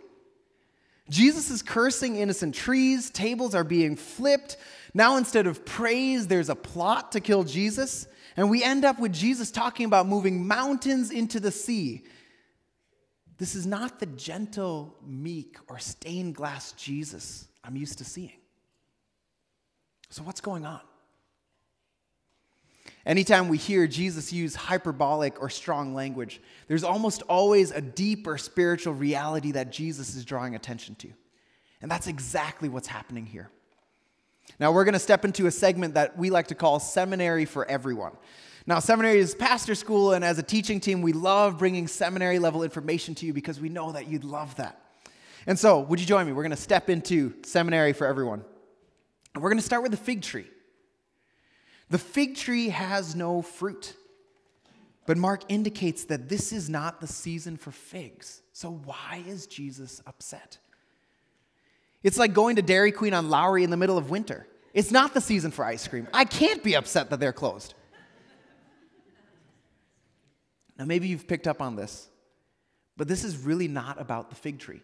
Jesus 1.08 1.50
is 1.50 1.62
cursing 1.62 2.16
innocent 2.16 2.54
trees, 2.54 3.10
tables 3.10 3.54
are 3.54 3.64
being 3.64 3.96
flipped. 3.96 4.56
Now, 4.94 5.16
instead 5.16 5.46
of 5.46 5.64
praise, 5.64 6.26
there's 6.26 6.48
a 6.48 6.56
plot 6.56 7.12
to 7.12 7.20
kill 7.20 7.44
Jesus. 7.44 8.06
And 8.36 8.48
we 8.48 8.62
end 8.62 8.84
up 8.84 8.98
with 8.98 9.12
Jesus 9.12 9.50
talking 9.50 9.86
about 9.86 10.06
moving 10.06 10.46
mountains 10.46 11.10
into 11.10 11.40
the 11.40 11.52
sea. 11.52 12.04
This 13.38 13.54
is 13.54 13.66
not 13.66 14.00
the 14.00 14.06
gentle, 14.06 14.96
meek, 15.06 15.58
or 15.68 15.78
stained 15.78 16.34
glass 16.34 16.72
Jesus 16.72 17.48
I'm 17.62 17.76
used 17.76 17.98
to 17.98 18.04
seeing. 18.04 18.38
So, 20.08 20.22
what's 20.22 20.40
going 20.40 20.64
on? 20.64 20.80
Anytime 23.04 23.48
we 23.48 23.56
hear 23.56 23.86
Jesus 23.86 24.32
use 24.32 24.54
hyperbolic 24.54 25.40
or 25.40 25.50
strong 25.50 25.94
language, 25.94 26.40
there's 26.68 26.84
almost 26.84 27.22
always 27.22 27.70
a 27.70 27.80
deeper 27.80 28.38
spiritual 28.38 28.94
reality 28.94 29.52
that 29.52 29.70
Jesus 29.70 30.14
is 30.16 30.24
drawing 30.24 30.54
attention 30.54 30.94
to. 30.96 31.08
And 31.82 31.90
that's 31.90 32.06
exactly 32.06 32.68
what's 32.68 32.88
happening 32.88 33.26
here. 33.26 33.50
Now, 34.58 34.72
we're 34.72 34.84
going 34.84 34.94
to 34.94 34.98
step 34.98 35.24
into 35.24 35.46
a 35.46 35.50
segment 35.50 35.94
that 35.94 36.16
we 36.16 36.30
like 36.30 36.48
to 36.48 36.54
call 36.54 36.80
Seminary 36.80 37.44
for 37.44 37.68
Everyone. 37.68 38.12
Now, 38.68 38.80
seminary 38.80 39.18
is 39.18 39.34
pastor 39.34 39.76
school, 39.76 40.12
and 40.12 40.24
as 40.24 40.38
a 40.38 40.42
teaching 40.42 40.80
team, 40.80 41.00
we 41.00 41.12
love 41.12 41.56
bringing 41.58 41.86
seminary 41.86 42.40
level 42.40 42.64
information 42.64 43.14
to 43.16 43.26
you 43.26 43.32
because 43.32 43.60
we 43.60 43.68
know 43.68 43.92
that 43.92 44.08
you'd 44.08 44.24
love 44.24 44.56
that. 44.56 44.80
And 45.46 45.56
so, 45.56 45.80
would 45.80 46.00
you 46.00 46.06
join 46.06 46.26
me? 46.26 46.32
We're 46.32 46.42
going 46.42 46.50
to 46.50 46.56
step 46.56 46.90
into 46.90 47.34
Seminary 47.44 47.92
for 47.92 48.08
Everyone. 48.08 48.44
And 49.34 49.42
we're 49.42 49.50
going 49.50 49.60
to 49.60 49.64
start 49.64 49.82
with 49.82 49.92
the 49.92 49.96
fig 49.96 50.22
tree. 50.22 50.46
The 51.90 51.98
fig 51.98 52.34
tree 52.34 52.70
has 52.70 53.14
no 53.14 53.42
fruit. 53.42 53.94
But 55.06 55.16
Mark 55.16 55.42
indicates 55.48 56.04
that 56.06 56.28
this 56.28 56.52
is 56.52 56.68
not 56.68 57.00
the 57.00 57.06
season 57.06 57.56
for 57.56 57.70
figs. 57.70 58.42
So 58.52 58.80
why 58.84 59.22
is 59.28 59.46
Jesus 59.46 60.02
upset? 60.08 60.58
It's 62.02 62.18
like 62.18 62.32
going 62.32 62.56
to 62.56 62.62
Dairy 62.62 62.90
Queen 62.90 63.14
on 63.14 63.30
Lowry 63.30 63.62
in 63.62 63.70
the 63.70 63.76
middle 63.76 63.96
of 63.96 64.10
winter. 64.10 64.48
It's 64.74 64.90
not 64.90 65.14
the 65.14 65.20
season 65.20 65.52
for 65.52 65.64
ice 65.64 65.86
cream. 65.86 66.08
I 66.12 66.24
can't 66.24 66.64
be 66.64 66.74
upset 66.74 67.10
that 67.10 67.20
they're 67.20 67.32
closed. 67.32 67.74
Now, 70.78 70.84
maybe 70.84 71.08
you've 71.08 71.26
picked 71.26 71.46
up 71.46 71.62
on 71.62 71.76
this, 71.76 72.08
but 72.96 73.08
this 73.08 73.24
is 73.24 73.36
really 73.36 73.68
not 73.68 74.00
about 74.00 74.28
the 74.30 74.36
fig 74.36 74.58
tree. 74.58 74.82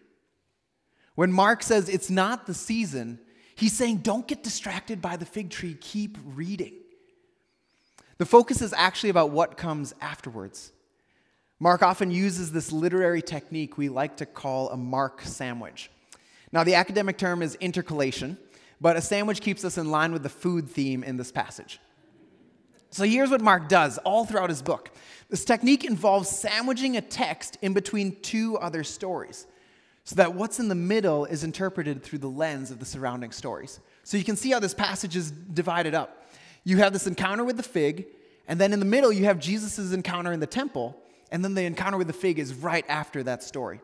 When 1.15 1.31
Mark 1.31 1.61
says 1.61 1.89
it's 1.89 2.09
not 2.09 2.47
the 2.47 2.53
season, 2.53 3.19
he's 3.55 3.73
saying 3.73 3.97
don't 3.97 4.27
get 4.27 4.43
distracted 4.43 5.01
by 5.01 5.17
the 5.17 5.25
fig 5.25 5.49
tree, 5.51 5.75
keep 5.79 6.17
reading. 6.25 6.73
The 8.17 8.25
focus 8.25 8.61
is 8.61 8.73
actually 8.73 9.09
about 9.09 9.31
what 9.31 9.57
comes 9.57 9.93
afterwards. 10.01 10.71
Mark 11.59 11.81
often 11.81 12.11
uses 12.11 12.51
this 12.51 12.71
literary 12.71 13.21
technique 13.21 13.77
we 13.77 13.89
like 13.89 14.17
to 14.17 14.25
call 14.25 14.69
a 14.69 14.77
Mark 14.77 15.21
sandwich. 15.21 15.89
Now, 16.51 16.63
the 16.63 16.75
academic 16.75 17.17
term 17.17 17.41
is 17.41 17.55
intercalation, 17.55 18.37
but 18.81 18.97
a 18.97 19.01
sandwich 19.01 19.41
keeps 19.41 19.63
us 19.63 19.77
in 19.77 19.89
line 19.89 20.11
with 20.11 20.23
the 20.23 20.29
food 20.29 20.69
theme 20.69 21.03
in 21.03 21.17
this 21.17 21.31
passage. 21.31 21.79
So 22.93 23.05
here's 23.05 23.31
what 23.31 23.41
Mark 23.41 23.69
does 23.69 23.97
all 23.99 24.23
throughout 24.23 24.49
his 24.49 24.61
book. 24.61 24.91
This 25.27 25.43
technique 25.43 25.83
involves 25.83 26.29
sandwiching 26.29 26.95
a 26.95 27.01
text 27.01 27.57
in 27.63 27.73
between 27.73 28.21
two 28.21 28.55
other 28.59 28.83
stories 28.83 29.47
so 30.03 30.15
that 30.17 30.35
what's 30.35 30.59
in 30.59 30.67
the 30.67 30.75
middle 30.75 31.25
is 31.25 31.43
interpreted 31.43 32.03
through 32.03 32.19
the 32.19 32.29
lens 32.29 32.69
of 32.69 32.77
the 32.77 32.85
surrounding 32.85 33.31
stories. 33.31 33.79
So 34.03 34.15
you 34.15 34.23
can 34.23 34.35
see 34.35 34.51
how 34.51 34.59
this 34.59 34.75
passage 34.75 35.15
is 35.15 35.31
divided 35.31 35.95
up. 35.95 36.27
You 36.65 36.77
have 36.77 36.93
this 36.93 37.07
encounter 37.07 37.43
with 37.43 37.57
the 37.57 37.63
fig, 37.63 38.05
and 38.47 38.61
then 38.61 38.73
in 38.73 38.79
the 38.79 38.85
middle, 38.85 39.11
you 39.11 39.25
have 39.25 39.39
Jesus' 39.39 39.91
encounter 39.91 40.31
in 40.31 40.39
the 40.39 40.45
temple, 40.45 40.95
and 41.31 41.43
then 41.43 41.55
the 41.55 41.63
encounter 41.63 41.97
with 41.97 42.07
the 42.07 42.13
fig 42.13 42.37
is 42.37 42.53
right 42.53 42.85
after 42.87 43.23
that 43.23 43.41
story. 43.41 43.81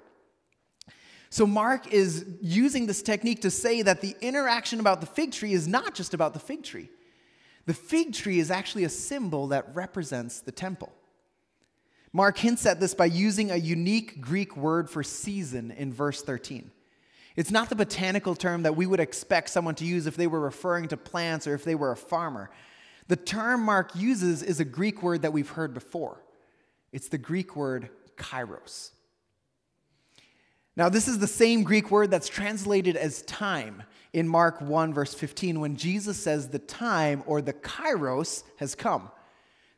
So, 1.31 1.47
Mark 1.47 1.91
is 1.91 2.25
using 2.41 2.85
this 2.85 3.01
technique 3.01 3.41
to 3.41 3.51
say 3.51 3.81
that 3.81 4.01
the 4.01 4.15
interaction 4.21 4.79
about 4.79 5.01
the 5.01 5.07
fig 5.07 5.31
tree 5.31 5.53
is 5.53 5.67
not 5.67 5.95
just 5.95 6.13
about 6.13 6.33
the 6.33 6.39
fig 6.39 6.63
tree. 6.63 6.89
The 7.65 7.73
fig 7.73 8.13
tree 8.13 8.39
is 8.39 8.51
actually 8.51 8.83
a 8.83 8.89
symbol 8.89 9.47
that 9.47 9.75
represents 9.75 10.41
the 10.41 10.51
temple. 10.51 10.91
Mark 12.11 12.37
hints 12.37 12.65
at 12.65 12.79
this 12.79 12.93
by 12.93 13.05
using 13.05 13.51
a 13.51 13.55
unique 13.55 14.19
Greek 14.19 14.57
word 14.57 14.89
for 14.89 15.03
season 15.03 15.71
in 15.71 15.93
verse 15.93 16.21
13. 16.23 16.71
It's 17.35 17.51
not 17.51 17.69
the 17.69 17.75
botanical 17.75 18.35
term 18.35 18.63
that 18.63 18.75
we 18.75 18.85
would 18.85 18.99
expect 18.99 19.49
someone 19.49 19.75
to 19.75 19.85
use 19.85 20.07
if 20.07 20.17
they 20.17 20.27
were 20.27 20.39
referring 20.39 20.87
to 20.89 20.97
plants 20.97 21.45
or 21.45 21.53
if 21.53 21.63
they 21.63 21.75
were 21.75 21.91
a 21.91 21.97
farmer. 21.97 22.49
The 23.07 23.15
term 23.15 23.63
Mark 23.63 23.95
uses 23.95 24.43
is 24.43 24.59
a 24.59 24.65
Greek 24.65 25.03
word 25.03 25.21
that 25.21 25.33
we've 25.33 25.49
heard 25.49 25.73
before. 25.73 26.21
It's 26.91 27.09
the 27.09 27.17
Greek 27.17 27.55
word 27.55 27.89
kairos. 28.17 28.91
Now, 30.75 30.89
this 30.89 31.07
is 31.07 31.19
the 31.19 31.27
same 31.27 31.63
Greek 31.63 31.91
word 31.91 32.09
that's 32.09 32.29
translated 32.29 32.95
as 32.95 33.21
time 33.23 33.83
in 34.13 34.27
Mark 34.27 34.61
1, 34.61 34.93
verse 34.93 35.13
15, 35.13 35.59
when 35.59 35.75
Jesus 35.75 36.17
says 36.17 36.49
the 36.49 36.59
time 36.59 37.23
or 37.25 37.41
the 37.41 37.53
kairos 37.53 38.43
has 38.57 38.75
come. 38.75 39.11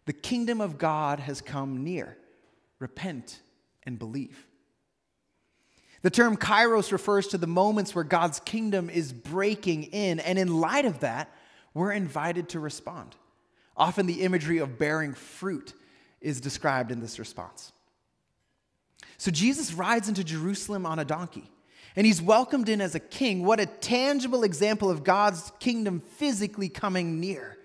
The 0.06 0.14
kingdom 0.14 0.62
of 0.62 0.78
God 0.78 1.20
has 1.20 1.42
come 1.42 1.84
near. 1.84 2.18
Repent 2.80 3.42
and 3.84 4.00
believe. 4.00 4.48
The 6.02 6.10
term 6.10 6.38
kairos 6.38 6.92
refers 6.92 7.28
to 7.28 7.38
the 7.38 7.48
moments 7.48 7.94
where 7.94 8.04
God's 8.04 8.40
kingdom 8.40 8.90
is 8.90 9.14
breaking 9.14 9.84
in, 9.84 10.20
and 10.20 10.40
in 10.40 10.60
light 10.60 10.86
of 10.86 11.02
that, 11.02 11.32
we're 11.74 11.92
invited 11.92 12.50
to 12.50 12.60
respond. 12.60 13.16
Often 13.78 14.08
the 14.08 14.22
imagery 14.22 14.58
of 14.58 14.80
bearing 14.80 15.14
fruit 15.14 15.74
is 16.20 16.42
described 16.42 16.92
in 16.92 17.00
this 17.00 17.20
response. 17.20 17.72
So 19.18 19.30
Jesus 19.30 19.74
rides 19.74 20.10
into 20.10 20.24
Jerusalem 20.24 20.86
on 20.86 20.98
a 20.98 21.06
donkey, 21.06 21.50
and 21.96 22.06
he's 22.06 22.22
welcomed 22.22 22.70
in 22.70 22.82
as 22.82 22.96
a 22.96 23.00
king. 23.00 23.44
What 23.44 23.60
a 23.60 23.66
tangible 23.66 24.44
example 24.44 24.90
of 24.90 25.04
God's 25.04 25.52
kingdom 25.60 26.00
physically 26.00 26.70
coming 26.70 27.20
near. 27.20 27.58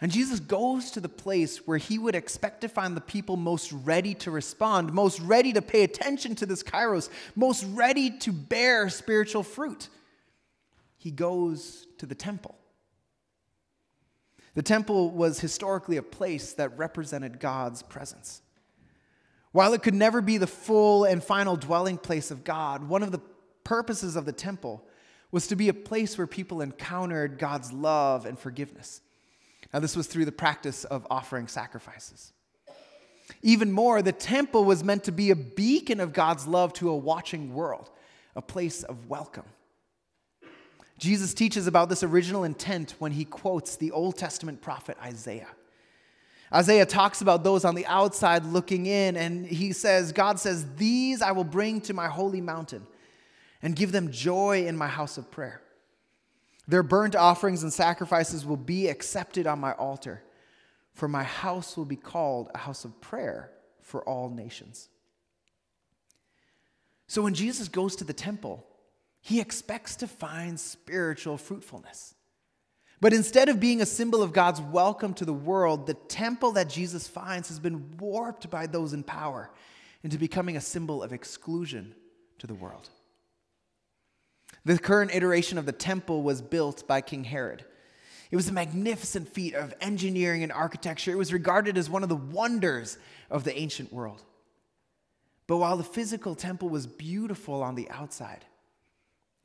And 0.00 0.12
Jesus 0.12 0.38
goes 0.38 0.92
to 0.92 1.00
the 1.00 1.08
place 1.08 1.66
where 1.66 1.78
he 1.78 1.98
would 1.98 2.14
expect 2.14 2.60
to 2.60 2.68
find 2.68 2.96
the 2.96 3.00
people 3.00 3.36
most 3.36 3.72
ready 3.72 4.14
to 4.14 4.30
respond, 4.30 4.92
most 4.92 5.18
ready 5.20 5.52
to 5.54 5.62
pay 5.62 5.82
attention 5.82 6.36
to 6.36 6.46
this 6.46 6.62
kairos, 6.62 7.08
most 7.34 7.64
ready 7.64 8.10
to 8.18 8.32
bear 8.32 8.88
spiritual 8.90 9.42
fruit. 9.42 9.88
He 10.98 11.10
goes 11.10 11.86
to 11.98 12.06
the 12.06 12.14
temple. 12.14 12.54
The 14.54 14.62
temple 14.62 15.10
was 15.10 15.40
historically 15.40 15.96
a 15.96 16.02
place 16.02 16.52
that 16.54 16.76
represented 16.78 17.40
God's 17.40 17.82
presence. 17.82 18.42
While 19.58 19.74
it 19.74 19.82
could 19.82 19.92
never 19.92 20.20
be 20.20 20.38
the 20.38 20.46
full 20.46 21.02
and 21.02 21.20
final 21.20 21.56
dwelling 21.56 21.98
place 21.98 22.30
of 22.30 22.44
God, 22.44 22.88
one 22.88 23.02
of 23.02 23.10
the 23.10 23.20
purposes 23.64 24.14
of 24.14 24.24
the 24.24 24.30
temple 24.30 24.86
was 25.32 25.48
to 25.48 25.56
be 25.56 25.68
a 25.68 25.74
place 25.74 26.16
where 26.16 26.28
people 26.28 26.60
encountered 26.60 27.40
God's 27.40 27.72
love 27.72 28.24
and 28.24 28.38
forgiveness. 28.38 29.00
Now, 29.74 29.80
this 29.80 29.96
was 29.96 30.06
through 30.06 30.26
the 30.26 30.30
practice 30.30 30.84
of 30.84 31.08
offering 31.10 31.48
sacrifices. 31.48 32.32
Even 33.42 33.72
more, 33.72 34.00
the 34.00 34.12
temple 34.12 34.62
was 34.62 34.84
meant 34.84 35.02
to 35.02 35.10
be 35.10 35.32
a 35.32 35.34
beacon 35.34 35.98
of 35.98 36.12
God's 36.12 36.46
love 36.46 36.72
to 36.74 36.90
a 36.90 36.96
watching 36.96 37.52
world, 37.52 37.90
a 38.36 38.42
place 38.42 38.84
of 38.84 39.08
welcome. 39.08 39.46
Jesus 40.98 41.34
teaches 41.34 41.66
about 41.66 41.88
this 41.88 42.04
original 42.04 42.44
intent 42.44 42.94
when 43.00 43.10
he 43.10 43.24
quotes 43.24 43.74
the 43.74 43.90
Old 43.90 44.16
Testament 44.16 44.62
prophet 44.62 44.96
Isaiah. 45.02 45.48
Isaiah 46.52 46.86
talks 46.86 47.20
about 47.20 47.44
those 47.44 47.64
on 47.64 47.74
the 47.74 47.86
outside 47.86 48.44
looking 48.44 48.86
in, 48.86 49.16
and 49.16 49.46
he 49.46 49.72
says, 49.72 50.12
God 50.12 50.38
says, 50.40 50.66
These 50.76 51.20
I 51.20 51.32
will 51.32 51.44
bring 51.44 51.80
to 51.82 51.94
my 51.94 52.08
holy 52.08 52.40
mountain 52.40 52.86
and 53.60 53.76
give 53.76 53.92
them 53.92 54.10
joy 54.10 54.66
in 54.66 54.76
my 54.76 54.88
house 54.88 55.18
of 55.18 55.30
prayer. 55.30 55.60
Their 56.66 56.82
burnt 56.82 57.16
offerings 57.16 57.62
and 57.62 57.72
sacrifices 57.72 58.46
will 58.46 58.56
be 58.56 58.88
accepted 58.88 59.46
on 59.46 59.58
my 59.58 59.72
altar, 59.72 60.22
for 60.94 61.08
my 61.08 61.22
house 61.22 61.76
will 61.76 61.84
be 61.84 61.96
called 61.96 62.50
a 62.54 62.58
house 62.58 62.84
of 62.84 63.00
prayer 63.00 63.50
for 63.82 64.02
all 64.02 64.28
nations. 64.28 64.88
So 67.06 67.22
when 67.22 67.34
Jesus 67.34 67.68
goes 67.68 67.96
to 67.96 68.04
the 68.04 68.12
temple, 68.12 68.66
he 69.20 69.40
expects 69.40 69.96
to 69.96 70.06
find 70.06 70.60
spiritual 70.60 71.38
fruitfulness. 71.38 72.14
But 73.00 73.12
instead 73.12 73.48
of 73.48 73.60
being 73.60 73.80
a 73.80 73.86
symbol 73.86 74.22
of 74.22 74.32
God's 74.32 74.60
welcome 74.60 75.14
to 75.14 75.24
the 75.24 75.32
world, 75.32 75.86
the 75.86 75.94
temple 75.94 76.52
that 76.52 76.68
Jesus 76.68 77.06
finds 77.06 77.48
has 77.48 77.60
been 77.60 77.96
warped 77.98 78.50
by 78.50 78.66
those 78.66 78.92
in 78.92 79.04
power 79.04 79.50
into 80.02 80.18
becoming 80.18 80.56
a 80.56 80.60
symbol 80.60 81.02
of 81.02 81.12
exclusion 81.12 81.94
to 82.38 82.46
the 82.46 82.54
world. 82.54 82.88
The 84.64 84.78
current 84.78 85.14
iteration 85.14 85.58
of 85.58 85.66
the 85.66 85.72
temple 85.72 86.22
was 86.22 86.42
built 86.42 86.86
by 86.88 87.00
King 87.00 87.24
Herod. 87.24 87.64
It 88.30 88.36
was 88.36 88.48
a 88.48 88.52
magnificent 88.52 89.28
feat 89.28 89.54
of 89.54 89.74
engineering 89.80 90.42
and 90.42 90.52
architecture. 90.52 91.12
It 91.12 91.18
was 91.18 91.32
regarded 91.32 91.78
as 91.78 91.88
one 91.88 92.02
of 92.02 92.08
the 92.08 92.16
wonders 92.16 92.98
of 93.30 93.44
the 93.44 93.56
ancient 93.58 93.92
world. 93.92 94.22
But 95.46 95.58
while 95.58 95.76
the 95.76 95.84
physical 95.84 96.34
temple 96.34 96.68
was 96.68 96.86
beautiful 96.86 97.62
on 97.62 97.74
the 97.74 97.88
outside, 97.90 98.44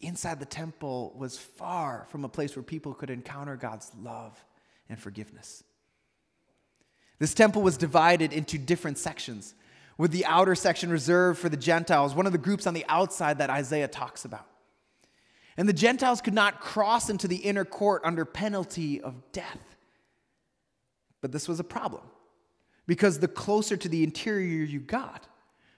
inside 0.05 0.39
the 0.39 0.45
temple 0.45 1.13
was 1.17 1.37
far 1.37 2.05
from 2.09 2.23
a 2.23 2.29
place 2.29 2.55
where 2.55 2.63
people 2.63 2.93
could 2.93 3.09
encounter 3.09 3.55
God's 3.55 3.91
love 4.01 4.43
and 4.89 4.99
forgiveness. 4.99 5.63
This 7.19 7.33
temple 7.33 7.61
was 7.61 7.77
divided 7.77 8.33
into 8.33 8.57
different 8.57 8.97
sections, 8.97 9.55
with 9.97 10.11
the 10.11 10.25
outer 10.25 10.55
section 10.55 10.89
reserved 10.89 11.39
for 11.39 11.49
the 11.49 11.57
Gentiles, 11.57 12.15
one 12.15 12.25
of 12.25 12.31
the 12.31 12.37
groups 12.37 12.67
on 12.67 12.73
the 12.73 12.85
outside 12.89 13.37
that 13.37 13.49
Isaiah 13.49 13.87
talks 13.87 14.25
about. 14.25 14.47
And 15.55 15.69
the 15.69 15.73
Gentiles 15.73 16.19
could 16.21 16.33
not 16.33 16.59
cross 16.59 17.09
into 17.09 17.27
the 17.27 17.37
inner 17.37 17.65
court 17.65 18.01
under 18.03 18.25
penalty 18.25 18.99
of 19.01 19.31
death. 19.31 19.75
But 21.21 21.31
this 21.31 21.47
was 21.47 21.59
a 21.59 21.63
problem 21.63 22.03
because 22.87 23.19
the 23.19 23.27
closer 23.27 23.77
to 23.77 23.87
the 23.87 24.03
interior 24.03 24.63
you 24.63 24.79
got, 24.79 25.27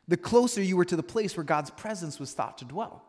the 0.08 0.18
closer 0.18 0.62
you 0.62 0.78
were 0.78 0.86
to 0.86 0.96
the 0.96 1.04
place 1.04 1.36
where 1.36 1.44
God's 1.44 1.70
presence 1.70 2.20
was 2.20 2.34
thought 2.34 2.58
to 2.60 2.66
dwell. 2.66 3.04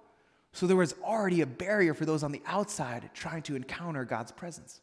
So 0.56 0.66
there 0.66 0.74
was 0.74 0.94
already 1.04 1.42
a 1.42 1.46
barrier 1.46 1.92
for 1.92 2.06
those 2.06 2.22
on 2.22 2.32
the 2.32 2.40
outside 2.46 3.10
trying 3.12 3.42
to 3.42 3.56
encounter 3.56 4.06
God's 4.06 4.32
presence. 4.32 4.80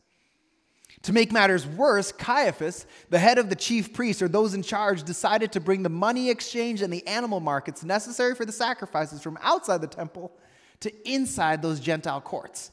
To 1.02 1.12
make 1.12 1.32
matters 1.32 1.66
worse, 1.66 2.12
Caiaphas, 2.12 2.86
the 3.10 3.18
head 3.18 3.40
of 3.40 3.50
the 3.50 3.56
chief 3.56 3.92
priests 3.92 4.22
or 4.22 4.28
those 4.28 4.54
in 4.54 4.62
charge, 4.62 5.02
decided 5.02 5.52
to 5.54 5.60
bring 5.60 5.82
the 5.82 5.90
money 5.90 6.30
exchange 6.30 6.84
and 6.84 6.94
the 6.94 7.06
animal 7.08 7.40
markets 7.40 7.84
necessary 7.84 8.36
for 8.36 8.46
the 8.46 8.52
sacrifices 8.52 9.24
from 9.24 9.40
outside 9.42 9.82
the 9.82 9.88
temple 9.88 10.32
to 10.82 10.92
inside 11.12 11.64
those 11.64 11.80
Gentile 11.80 12.22
courts. 12.22 12.70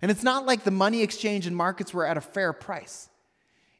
And 0.00 0.08
it's 0.08 0.22
not 0.22 0.46
like 0.46 0.62
the 0.62 0.70
money 0.70 1.02
exchange 1.02 1.48
and 1.48 1.56
markets 1.56 1.92
were 1.92 2.06
at 2.06 2.16
a 2.16 2.20
fair 2.20 2.52
price. 2.52 3.08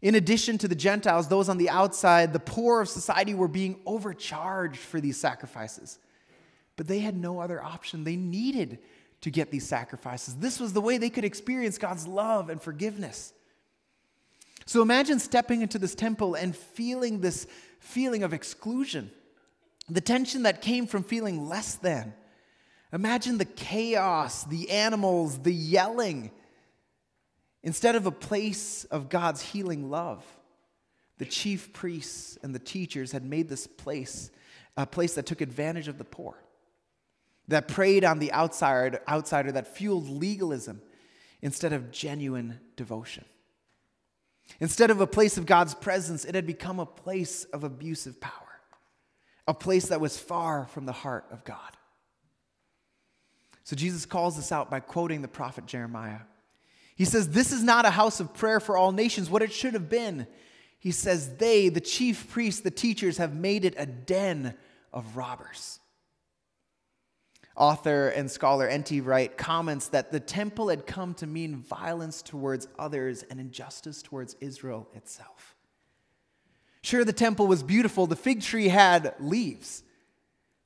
In 0.03 0.17
addition 0.17 0.59
to 0.59 0.67
the 0.67 0.75
Gentiles, 0.75 1.29
those 1.29 1.49
on 1.49 1.59
the 1.59 1.71
outside, 1.71 2.33
the 2.33 2.41
poor 2.41 2.81
of 2.81 2.89
society 2.89 3.35
were 3.35 3.47
being 3.47 3.79
overcharged 3.87 4.81
for 4.81 5.01
these 5.01 5.17
sacrifices. 5.17 6.01
But 6.77 6.87
they 6.87 6.99
had 7.01 7.17
no 7.17 7.41
other 7.41 7.63
option. 7.63 8.05
They 8.05 8.17
needed 8.17 8.79
to 9.23 9.31
get 9.31 9.51
these 9.51 9.67
sacrifices. 9.67 10.37
This 10.37 10.61
was 10.61 10.73
the 10.73 10.81
way 10.81 10.99
they 10.99 11.11
could 11.11 11.25
experience 11.25 11.79
God's 11.79 12.07
love 12.07 12.51
and 12.51 12.61
forgiveness. 12.61 13.33
So 14.67 14.83
imagine 14.83 15.19
stepping 15.19 15.63
into 15.63 15.79
this 15.79 15.95
temple 15.95 16.35
and 16.35 16.55
feeling 16.55 17.21
this 17.21 17.47
feeling 17.81 18.23
of 18.23 18.33
exclusion, 18.33 19.11
the 19.89 20.01
tension 20.01 20.43
that 20.43 20.61
came 20.61 20.87
from 20.87 21.03
feeling 21.03 21.49
less 21.49 21.77
than 21.77 22.13
Imagine 22.93 23.39
the 23.39 23.45
chaos, 23.45 24.45
the 24.45 24.71
animals, 24.71 25.39
the 25.41 25.53
yelling. 25.53 26.31
Instead 27.63 27.97
of 27.97 28.07
a 28.07 28.13
place 28.13 28.85
of 28.85 29.09
God's 29.09 29.43
healing 29.43 29.91
love, 29.91 30.25
the 31.19 31.25
chief 31.25 31.73
priests 31.73 32.39
and 32.43 32.55
the 32.55 32.61
teachers 32.61 33.13
had 33.13 33.25
made 33.25 33.49
this 33.49 33.67
place 33.67 34.31
a 34.79 34.87
place 34.87 35.15
that 35.15 35.27
took 35.27 35.41
advantage 35.41 35.89
of 35.89 35.99
the 35.99 36.05
poor, 36.05 36.37
that 37.49 37.69
preyed 37.69 38.05
on 38.05 38.19
the 38.19 38.33
outsider, 38.33 39.01
outsider 39.09 39.53
that 39.53 39.77
fueled 39.77 40.09
legalism 40.09 40.83
instead 41.43 41.73
of 41.73 41.91
genuine 41.91 42.61
devotion. 42.77 43.25
Instead 44.61 44.91
of 44.91 45.01
a 45.01 45.07
place 45.07 45.37
of 45.39 45.47
God's 45.47 45.75
presence, 45.75 46.25
it 46.25 46.35
had 46.35 46.47
become 46.47 46.81
a 46.81 46.87
place 46.87 47.45
of 47.45 47.65
abusive 47.65 48.21
power, 48.21 48.33
a 49.47 49.55
place 49.55 49.87
that 49.87 50.01
was 50.01 50.19
far 50.19 50.67
from 50.67 50.87
the 50.87 50.93
heart 50.93 51.27
of 51.31 51.45
God. 51.45 51.59
So 53.65 53.75
Jesus 53.75 54.07
calls 54.07 54.37
this 54.37 54.53
out 54.53 54.71
by 54.71 54.81
quoting 54.81 55.23
the 55.23 55.29
prophet 55.29 55.67
Jeremiah. 55.67 56.21
He 56.95 57.05
says, 57.05 57.29
This 57.29 57.53
is 57.53 57.63
not 57.63 57.85
a 57.85 57.91
house 57.91 58.21
of 58.21 58.33
prayer 58.33 58.61
for 58.61 58.77
all 58.77 58.93
nations, 58.93 59.29
what 59.29 59.43
it 59.43 59.53
should 59.53 59.75
have 59.75 59.89
been. 59.89 60.27
He 60.79 60.93
says, 60.93 61.37
They, 61.37 61.69
the 61.69 61.81
chief 61.81 62.31
priests, 62.31 62.61
the 62.61 62.71
teachers, 62.71 63.19
have 63.19 63.35
made 63.35 63.65
it 63.65 63.75
a 63.77 63.85
den 63.85 64.55
of 64.93 65.17
robbers. 65.17 65.81
Author 67.57 68.09
and 68.09 68.31
scholar 68.31 68.69
N.T. 68.69 69.01
Wright 69.01 69.35
comments 69.37 69.89
that 69.89 70.13
the 70.13 70.21
temple 70.21 70.69
had 70.69 70.87
come 70.87 71.15
to 71.15 71.27
mean 71.27 71.57
violence 71.57 72.21
towards 72.21 72.69
others 72.79 73.23
and 73.23 73.41
injustice 73.41 74.03
towards 74.03 74.37
Israel 74.41 74.87
itself. 74.95 75.57
Sure, 76.83 77.05
the 77.05 77.13
temple 77.13 77.47
was 77.47 77.63
beautiful, 77.63 78.07
the 78.07 78.15
fig 78.15 78.43
tree 78.43 78.69
had 78.69 79.15
leaves, 79.19 79.83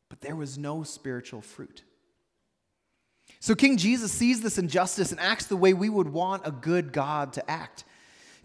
but 0.09 0.20
there 0.20 0.37
was 0.37 0.59
no 0.59 0.83
spiritual 0.83 1.40
fruit. 1.40 1.85
So 3.38 3.55
King 3.55 3.79
Jesus 3.79 4.12
sees 4.12 4.42
this 4.42 4.59
injustice 4.59 5.12
and 5.12 5.20
acts 5.20 5.46
the 5.46 5.57
way 5.57 5.72
we 5.72 5.88
would 5.88 6.09
want 6.09 6.46
a 6.46 6.50
good 6.50 6.92
God 6.92 7.33
to 7.35 7.50
act. 7.50 7.85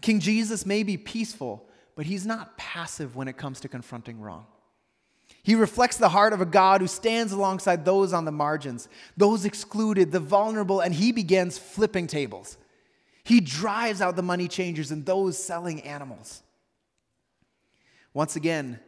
King 0.00 0.20
Jesus 0.20 0.64
may 0.64 0.84
be 0.84 0.96
peaceful, 0.96 1.68
but 1.96 2.06
he's 2.06 2.24
not 2.24 2.56
passive 2.56 3.16
when 3.16 3.28
it 3.28 3.36
comes 3.36 3.60
to 3.60 3.68
confronting 3.68 4.20
wrong. 4.20 4.46
He 5.46 5.54
reflects 5.54 5.96
the 5.96 6.08
heart 6.08 6.32
of 6.32 6.40
a 6.40 6.44
God 6.44 6.80
who 6.80 6.88
stands 6.88 7.30
alongside 7.30 7.84
those 7.84 8.12
on 8.12 8.24
the 8.24 8.32
margins, 8.32 8.88
those 9.16 9.44
excluded, 9.44 10.10
the 10.10 10.18
vulnerable, 10.18 10.80
and 10.80 10.92
he 10.92 11.12
begins 11.12 11.56
flipping 11.56 12.08
tables. 12.08 12.58
He 13.22 13.40
drives 13.40 14.00
out 14.00 14.16
the 14.16 14.22
money 14.22 14.48
changers 14.48 14.90
and 14.90 15.06
those 15.06 15.38
selling 15.38 15.82
animals. 15.82 16.42
Once 18.12 18.34
again, 18.34 18.80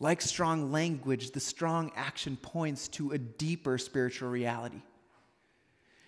like 0.00 0.20
strong 0.20 0.72
language, 0.72 1.30
the 1.30 1.38
strong 1.38 1.92
action 1.94 2.36
points 2.36 2.88
to 2.88 3.12
a 3.12 3.18
deeper 3.18 3.78
spiritual 3.78 4.28
reality. 4.28 4.82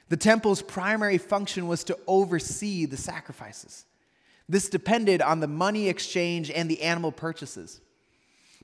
The 0.08 0.16
temple's 0.16 0.60
primary 0.60 1.18
function 1.18 1.68
was 1.68 1.84
to 1.84 1.96
oversee 2.08 2.86
the 2.86 2.96
sacrifices. 2.96 3.84
This 4.48 4.68
depended 4.68 5.22
on 5.22 5.38
the 5.38 5.46
money 5.46 5.88
exchange 5.88 6.50
and 6.50 6.68
the 6.68 6.82
animal 6.82 7.12
purchases. 7.12 7.80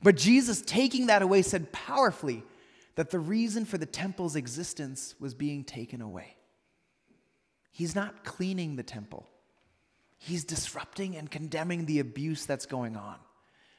But 0.03 0.17
Jesus, 0.17 0.63
taking 0.63 1.07
that 1.07 1.23
away, 1.23 1.43
said 1.43 1.73
powerfully 1.73 2.43
that 2.95 3.11
the 3.11 3.19
reason 3.19 3.65
for 3.65 3.79
the 3.79 3.87
temple's 3.87 4.37
existence 4.37 5.15
was 5.21 5.35
being 5.35 5.65
taken 5.65 6.01
away. 6.01 6.37
He's 7.71 7.95
not 7.95 8.25
cleaning 8.25 8.77
the 8.77 8.83
temple, 8.83 9.29
he's 10.19 10.45
disrupting 10.45 11.17
and 11.17 11.31
condemning 11.31 11.87
the 11.87 12.01
abuse 12.01 12.47
that's 12.47 12.67
going 12.67 12.97
on 12.97 13.17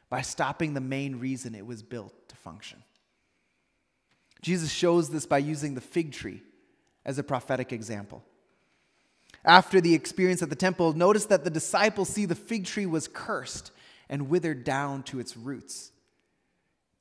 by 0.10 0.22
stopping 0.22 0.74
the 0.74 0.82
main 0.82 1.20
reason 1.20 1.56
it 1.56 1.66
was 1.66 1.82
built 1.84 2.14
to 2.30 2.36
function. 2.36 2.84
Jesus 4.42 4.72
shows 4.72 5.10
this 5.10 5.26
by 5.26 5.38
using 5.38 5.76
the 5.76 5.82
fig 5.82 6.12
tree 6.12 6.42
as 7.06 7.18
a 7.18 7.24
prophetic 7.24 7.72
example. 7.72 8.24
After 9.46 9.80
the 9.82 9.94
experience 9.94 10.42
at 10.42 10.50
the 10.50 10.56
temple, 10.56 10.94
notice 10.94 11.26
that 11.26 11.44
the 11.44 11.50
disciples 11.50 12.10
see 12.10 12.26
the 12.26 12.36
fig 12.36 12.66
tree 12.66 12.86
was 12.86 13.08
cursed 13.08 13.72
and 14.10 14.30
withered 14.30 14.64
down 14.64 15.04
to 15.04 15.20
its 15.20 15.38
roots. 15.38 15.92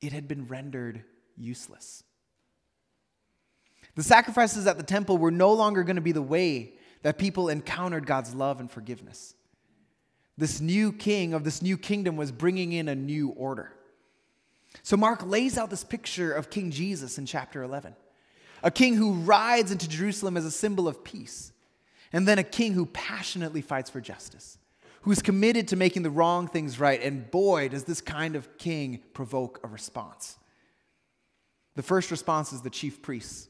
It 0.00 0.12
had 0.12 0.28
been 0.28 0.46
rendered 0.46 1.04
useless. 1.36 2.04
The 3.96 4.02
sacrifices 4.02 4.66
at 4.66 4.76
the 4.76 4.82
temple 4.82 5.18
were 5.18 5.30
no 5.30 5.52
longer 5.52 5.82
going 5.82 5.96
to 5.96 6.02
be 6.02 6.12
the 6.12 6.22
way 6.22 6.74
that 7.02 7.18
people 7.18 7.48
encountered 7.48 8.06
God's 8.06 8.34
love 8.34 8.60
and 8.60 8.70
forgiveness. 8.70 9.34
This 10.38 10.60
new 10.60 10.92
king 10.92 11.34
of 11.34 11.44
this 11.44 11.60
new 11.60 11.76
kingdom 11.76 12.16
was 12.16 12.32
bringing 12.32 12.72
in 12.72 12.88
a 12.88 12.94
new 12.94 13.30
order. 13.30 13.72
So 14.82 14.96
Mark 14.96 15.26
lays 15.26 15.58
out 15.58 15.70
this 15.70 15.84
picture 15.84 16.32
of 16.32 16.50
King 16.50 16.70
Jesus 16.70 17.18
in 17.18 17.26
chapter 17.26 17.62
11 17.62 17.94
a 18.62 18.70
king 18.70 18.94
who 18.94 19.14
rides 19.14 19.72
into 19.72 19.88
Jerusalem 19.88 20.36
as 20.36 20.44
a 20.44 20.50
symbol 20.50 20.86
of 20.86 21.02
peace, 21.02 21.52
and 22.12 22.28
then 22.28 22.38
a 22.38 22.42
king 22.42 22.74
who 22.74 22.84
passionately 22.86 23.62
fights 23.62 23.88
for 23.88 24.02
justice, 24.02 24.58
who's 25.02 25.22
committed 25.22 25.68
to 25.68 25.76
making 25.76 26.02
the 26.02 26.10
wrong 26.10 26.46
things 26.46 26.78
right. 26.78 27.02
And 27.02 27.30
boy, 27.30 27.68
does 27.68 27.84
this 27.84 28.00
kind 28.00 28.36
of 28.36 28.58
king 28.58 29.02
provoke 29.14 29.60
a 29.64 29.68
response. 29.68 30.36
The 31.74 31.82
first 31.82 32.10
response 32.10 32.52
is 32.52 32.60
the 32.60 32.70
chief 32.70 33.00
priests. 33.00 33.48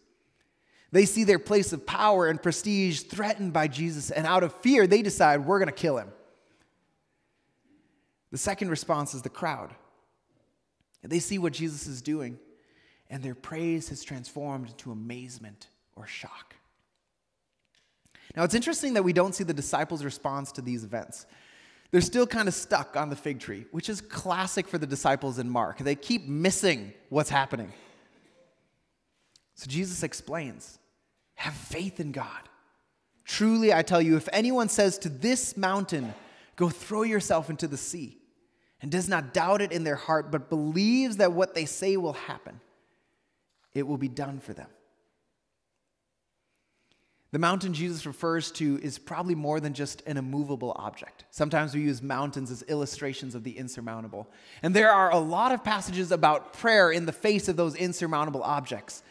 They 0.93 1.05
see 1.05 1.25
their 1.25 1.39
place 1.39 1.73
of 1.73 1.87
power 1.87 2.29
and 2.29 2.43
prestige 2.43 3.03
threatened 3.03 3.53
by 3.53 3.69
Jesus, 3.69 4.11
and 4.11 4.27
out 4.27 4.43
of 4.43 4.53
fear, 4.55 4.87
they 4.87 5.03
decide 5.03 5.47
we're 5.47 5.59
going 5.59 5.69
to 5.69 5.73
kill 5.73 5.99
him. 5.99 6.11
The 8.33 8.39
second 8.39 8.71
response 8.71 9.15
is 9.15 9.23
the 9.23 9.29
crowd. 9.29 9.75
They 11.03 11.19
see 11.19 11.39
what 11.39 11.53
Jesus 11.53 11.87
is 11.87 12.03
doing, 12.03 12.39
and 13.09 13.23
their 13.23 13.35
praise 13.35 13.89
has 13.89 14.03
transformed 14.03 14.69
into 14.69 14.93
amazement 14.93 15.69
or 15.97 16.07
shock. 16.07 16.55
Now, 18.37 18.45
it's 18.45 18.55
interesting 18.55 18.95
that 18.95 19.03
we 19.03 19.13
don't 19.13 19.35
see 19.35 19.45
the 19.45 19.55
disciples' 19.55 20.05
response 20.05 20.53
to 20.53 20.63
these 20.63 20.85
events. 20.85 21.27
They're 21.91 22.01
still 22.01 22.27
kind 22.27 22.47
of 22.47 22.55
stuck 22.55 22.97
on 22.97 23.11
the 23.11 23.17
fig 23.17 23.41
tree, 23.41 23.67
which 23.73 23.89
is 23.89 24.01
classic 24.01 24.69
for 24.69 24.79
the 24.79 24.87
disciples 24.87 25.39
in 25.39 25.51
Mark. 25.51 25.79
They 25.79 25.97
keep 25.97 26.29
missing 26.29 26.93
what's 27.09 27.31
happening. 27.31 27.73
So 29.55 29.67
Jesus 29.69 30.03
explains 30.03 30.79
have 31.35 31.55
faith 31.55 32.01
in 32.01 32.13
God. 32.13 32.49
Truly, 33.25 33.73
I 33.73 33.83
tell 33.83 34.03
you, 34.03 34.17
if 34.17 34.29
anyone 34.33 34.69
says 34.69 34.99
to 34.99 35.09
this 35.09 35.57
mountain, 35.57 36.15
Go 36.61 36.69
throw 36.69 37.05
yourself 37.05 37.49
into 37.49 37.67
the 37.67 37.79
sea, 37.79 38.19
and 38.83 38.93
does 38.93 39.09
not 39.09 39.33
doubt 39.33 39.63
it 39.63 39.73
in 39.73 39.83
their 39.83 39.97
heart, 39.97 40.31
but 40.31 40.51
believes 40.51 41.17
that 41.17 41.33
what 41.33 41.55
they 41.55 41.65
say 41.65 41.97
will 41.97 42.13
happen, 42.13 42.61
it 43.73 43.87
will 43.87 43.97
be 43.97 44.09
done 44.09 44.41
for 44.41 44.53
them. 44.53 44.69
The 47.33 47.39
mountain 47.39 47.73
Jesus 47.73 48.07
refers 48.07 48.51
to 48.53 48.81
is 48.83 48.99
probably 48.99 49.37
more 49.37 49.61
than 49.61 49.73
just 49.73 50.03
an 50.05 50.17
immovable 50.17 50.73
object. 50.77 51.25
Sometimes 51.31 51.75
we 51.75 51.81
use 51.83 52.03
mountains 52.03 52.51
as 52.51 52.63
illustrations 52.63 53.37
of 53.37 53.45
the 53.45 53.57
insurmountable. 53.57 54.29
And 54.63 54.75
there 54.75 54.91
are 54.91 55.13
a 55.13 55.19
lot 55.19 55.53
of 55.53 55.63
passages 55.63 56.11
about 56.11 56.55
prayer 56.55 56.91
in 56.91 57.07
the 57.07 57.13
face 57.13 57.49
of 57.49 57.57
those 57.57 57.77
insurmountable 57.77 58.43
objects. 58.43 59.05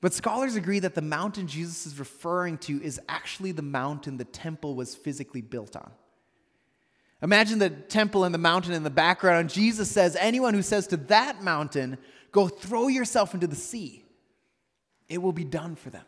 But 0.00 0.14
scholars 0.14 0.56
agree 0.56 0.80
that 0.80 0.96
the 0.96 1.02
mountain 1.02 1.46
Jesus 1.46 1.86
is 1.86 1.98
referring 1.98 2.58
to 2.58 2.82
is 2.82 3.00
actually 3.08 3.52
the 3.52 3.62
mountain 3.62 4.16
the 4.16 4.24
temple 4.24 4.74
was 4.74 4.96
physically 4.96 5.42
built 5.42 5.76
on. 5.76 5.90
Imagine 7.22 7.60
the 7.60 7.70
temple 7.70 8.24
and 8.24 8.34
the 8.34 8.38
mountain 8.38 8.72
in 8.72 8.82
the 8.82 8.90
background, 8.90 9.40
and 9.40 9.50
Jesus 9.50 9.90
says, 9.90 10.16
Anyone 10.16 10.54
who 10.54 10.62
says 10.62 10.86
to 10.88 10.96
that 10.96 11.42
mountain, 11.42 11.98
Go 12.30 12.48
throw 12.48 12.88
yourself 12.88 13.32
into 13.32 13.46
the 13.46 13.56
sea, 13.56 14.04
it 15.08 15.22
will 15.22 15.32
be 15.32 15.44
done 15.44 15.76
for 15.76 15.88
them. 15.88 16.04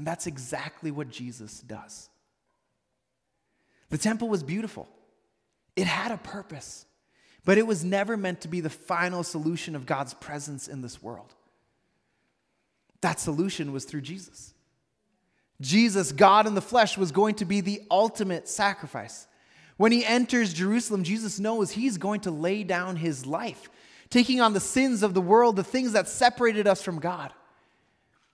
And 0.00 0.06
that's 0.06 0.26
exactly 0.26 0.90
what 0.90 1.10
Jesus 1.10 1.60
does. 1.60 2.08
The 3.90 3.98
temple 3.98 4.30
was 4.30 4.42
beautiful, 4.42 4.88
it 5.76 5.86
had 5.86 6.10
a 6.10 6.16
purpose, 6.16 6.86
but 7.44 7.58
it 7.58 7.66
was 7.66 7.84
never 7.84 8.16
meant 8.16 8.40
to 8.40 8.48
be 8.48 8.62
the 8.62 8.70
final 8.70 9.22
solution 9.22 9.76
of 9.76 9.84
God's 9.84 10.14
presence 10.14 10.68
in 10.68 10.80
this 10.80 11.02
world. 11.02 11.34
That 13.02 13.20
solution 13.20 13.72
was 13.72 13.84
through 13.84 14.00
Jesus. 14.00 14.54
Jesus, 15.60 16.12
God 16.12 16.46
in 16.46 16.54
the 16.54 16.62
flesh, 16.62 16.96
was 16.96 17.12
going 17.12 17.34
to 17.34 17.44
be 17.44 17.60
the 17.60 17.82
ultimate 17.90 18.48
sacrifice. 18.48 19.26
When 19.76 19.92
he 19.92 20.02
enters 20.02 20.54
Jerusalem, 20.54 21.04
Jesus 21.04 21.38
knows 21.38 21.72
he's 21.72 21.98
going 21.98 22.22
to 22.22 22.30
lay 22.30 22.64
down 22.64 22.96
his 22.96 23.26
life, 23.26 23.68
taking 24.08 24.40
on 24.40 24.54
the 24.54 24.60
sins 24.60 25.02
of 25.02 25.12
the 25.12 25.20
world, 25.20 25.56
the 25.56 25.62
things 25.62 25.92
that 25.92 26.08
separated 26.08 26.66
us 26.66 26.80
from 26.80 27.00
God. 27.00 27.34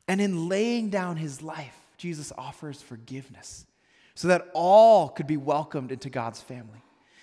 And 0.08 0.20
in 0.20 0.48
laying 0.48 0.90
down 0.90 1.16
his 1.16 1.42
life, 1.42 1.76
Jesus 1.96 2.32
offers 2.36 2.82
forgiveness 2.82 3.66
so 4.14 4.28
that 4.28 4.48
all 4.54 5.08
could 5.08 5.26
be 5.26 5.36
welcomed 5.36 5.92
into 5.92 6.10
God's 6.10 6.40
family 6.40 6.82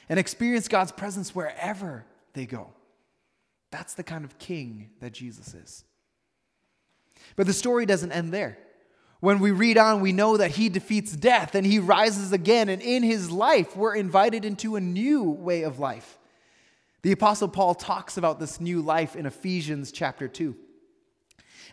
and 0.09 0.19
experience 0.19 0.67
God's 0.67 0.91
presence 0.91 1.33
wherever 1.33 2.05
they 2.33 2.45
go. 2.45 2.69
That's 3.71 3.93
the 3.93 4.03
kind 4.03 4.25
of 4.25 4.37
king 4.37 4.89
that 4.99 5.13
Jesus 5.13 5.53
is. 5.53 5.83
But 7.35 7.47
the 7.47 7.53
story 7.53 7.85
doesn't 7.85 8.11
end 8.11 8.33
there. 8.33 8.57
When 9.19 9.39
we 9.39 9.51
read 9.51 9.77
on, 9.77 10.01
we 10.01 10.11
know 10.11 10.35
that 10.35 10.51
he 10.51 10.67
defeats 10.67 11.13
death 11.13 11.55
and 11.55 11.65
he 11.65 11.79
rises 11.79 12.33
again. 12.33 12.67
And 12.67 12.81
in 12.81 13.03
his 13.03 13.31
life, 13.31 13.75
we're 13.75 13.95
invited 13.95 14.43
into 14.43 14.75
a 14.75 14.81
new 14.81 15.23
way 15.23 15.63
of 15.63 15.79
life. 15.79 16.19
The 17.03 17.13
Apostle 17.13 17.47
Paul 17.47 17.73
talks 17.73 18.17
about 18.17 18.39
this 18.39 18.59
new 18.59 18.81
life 18.81 19.15
in 19.15 19.25
Ephesians 19.25 19.91
chapter 19.91 20.27
2. 20.27 20.55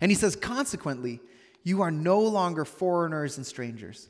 And 0.01 0.11
he 0.11 0.17
says, 0.17 0.37
Consequently, 0.37 1.21
you 1.63 1.83
are 1.83 1.91
no 1.91 2.21
longer 2.21 2.65
foreigners 2.65 3.37
and 3.37 3.47
strangers, 3.47 4.09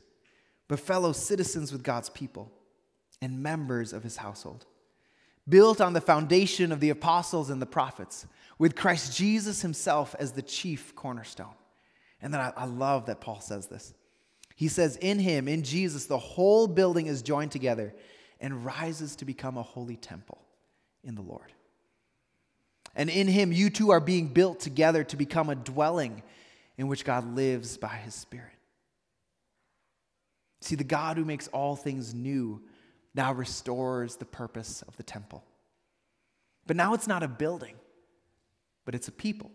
but 0.67 0.79
fellow 0.79 1.11
citizens 1.11 1.71
with 1.71 1.83
God's 1.83 2.09
people 2.09 2.51
and 3.21 3.43
members 3.43 3.93
of 3.93 4.03
his 4.03 4.17
household, 4.17 4.65
built 5.47 5.81
on 5.81 5.93
the 5.93 6.01
foundation 6.01 6.71
of 6.71 6.79
the 6.79 6.89
apostles 6.89 7.49
and 7.49 7.61
the 7.61 7.65
prophets, 7.65 8.25
with 8.57 8.75
Christ 8.75 9.15
Jesus 9.17 9.61
himself 9.61 10.15
as 10.17 10.31
the 10.31 10.41
chief 10.41 10.95
cornerstone. 10.95 11.53
And 12.21 12.33
then 12.33 12.41
I, 12.41 12.53
I 12.55 12.65
love 12.65 13.07
that 13.07 13.21
Paul 13.21 13.41
says 13.41 13.67
this. 13.67 13.93
He 14.55 14.67
says, 14.67 14.97
In 14.97 15.19
him, 15.19 15.47
in 15.47 15.63
Jesus, 15.63 16.05
the 16.05 16.19
whole 16.19 16.67
building 16.67 17.07
is 17.07 17.21
joined 17.21 17.51
together 17.51 17.93
and 18.39 18.65
rises 18.65 19.15
to 19.17 19.25
become 19.25 19.57
a 19.57 19.63
holy 19.63 19.97
temple 19.97 20.39
in 21.03 21.15
the 21.15 21.21
Lord. 21.21 21.51
And 22.95 23.09
in 23.09 23.27
him, 23.27 23.51
you 23.51 23.69
two 23.69 23.91
are 23.91 23.99
being 23.99 24.27
built 24.27 24.59
together 24.59 25.03
to 25.05 25.15
become 25.15 25.49
a 25.49 25.55
dwelling 25.55 26.23
in 26.77 26.87
which 26.87 27.05
God 27.05 27.35
lives 27.35 27.77
by 27.77 27.95
his 27.95 28.13
Spirit. 28.13 28.47
See, 30.61 30.75
the 30.75 30.83
God 30.83 31.17
who 31.17 31.25
makes 31.25 31.47
all 31.47 31.75
things 31.75 32.13
new 32.13 32.61
now 33.13 33.33
restores 33.33 34.15
the 34.15 34.25
purpose 34.25 34.83
of 34.87 34.95
the 34.97 35.03
temple. 35.03 35.43
But 36.67 36.75
now 36.75 36.93
it's 36.93 37.07
not 37.07 37.23
a 37.23 37.27
building, 37.27 37.75
but 38.85 38.95
it's 38.95 39.07
a 39.07 39.11
people. 39.11 39.51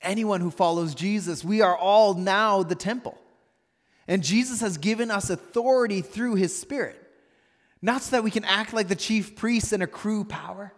Anyone 0.00 0.40
who 0.40 0.50
follows 0.50 0.94
Jesus, 0.94 1.44
we 1.44 1.60
are 1.60 1.76
all 1.76 2.14
now 2.14 2.62
the 2.62 2.74
temple. 2.74 3.16
And 4.08 4.22
Jesus 4.22 4.60
has 4.60 4.78
given 4.78 5.10
us 5.10 5.30
authority 5.30 6.00
through 6.00 6.34
his 6.34 6.58
Spirit, 6.58 7.00
not 7.80 8.02
so 8.02 8.16
that 8.16 8.24
we 8.24 8.30
can 8.30 8.44
act 8.44 8.72
like 8.72 8.88
the 8.88 8.96
chief 8.96 9.36
priests 9.36 9.72
and 9.72 9.82
accrue 9.82 10.24
power 10.24 10.72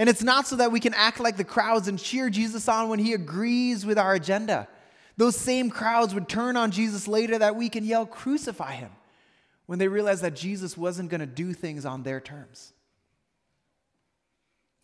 and 0.00 0.08
it's 0.08 0.22
not 0.22 0.46
so 0.46 0.56
that 0.56 0.72
we 0.72 0.80
can 0.80 0.94
act 0.94 1.20
like 1.20 1.36
the 1.36 1.44
crowds 1.44 1.86
and 1.86 1.98
cheer 1.98 2.30
Jesus 2.30 2.68
on 2.68 2.88
when 2.88 2.98
he 2.98 3.12
agrees 3.12 3.84
with 3.84 3.98
our 3.98 4.14
agenda. 4.14 4.66
Those 5.18 5.36
same 5.36 5.68
crowds 5.68 6.14
would 6.14 6.26
turn 6.26 6.56
on 6.56 6.70
Jesus 6.70 7.06
later 7.06 7.36
that 7.36 7.54
week 7.54 7.76
and 7.76 7.84
yell, 7.84 8.06
Crucify 8.06 8.76
him, 8.76 8.92
when 9.66 9.78
they 9.78 9.88
realized 9.88 10.22
that 10.22 10.34
Jesus 10.34 10.74
wasn't 10.74 11.10
going 11.10 11.20
to 11.20 11.26
do 11.26 11.52
things 11.52 11.84
on 11.84 12.02
their 12.02 12.18
terms. 12.18 12.72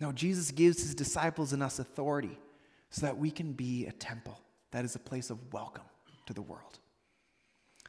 No, 0.00 0.12
Jesus 0.12 0.50
gives 0.50 0.82
his 0.82 0.94
disciples 0.94 1.54
and 1.54 1.62
us 1.62 1.78
authority 1.78 2.38
so 2.90 3.06
that 3.06 3.16
we 3.16 3.30
can 3.30 3.54
be 3.54 3.86
a 3.86 3.92
temple 3.92 4.38
that 4.72 4.84
is 4.84 4.96
a 4.96 4.98
place 4.98 5.30
of 5.30 5.38
welcome 5.50 5.86
to 6.26 6.34
the 6.34 6.42
world. 6.42 6.78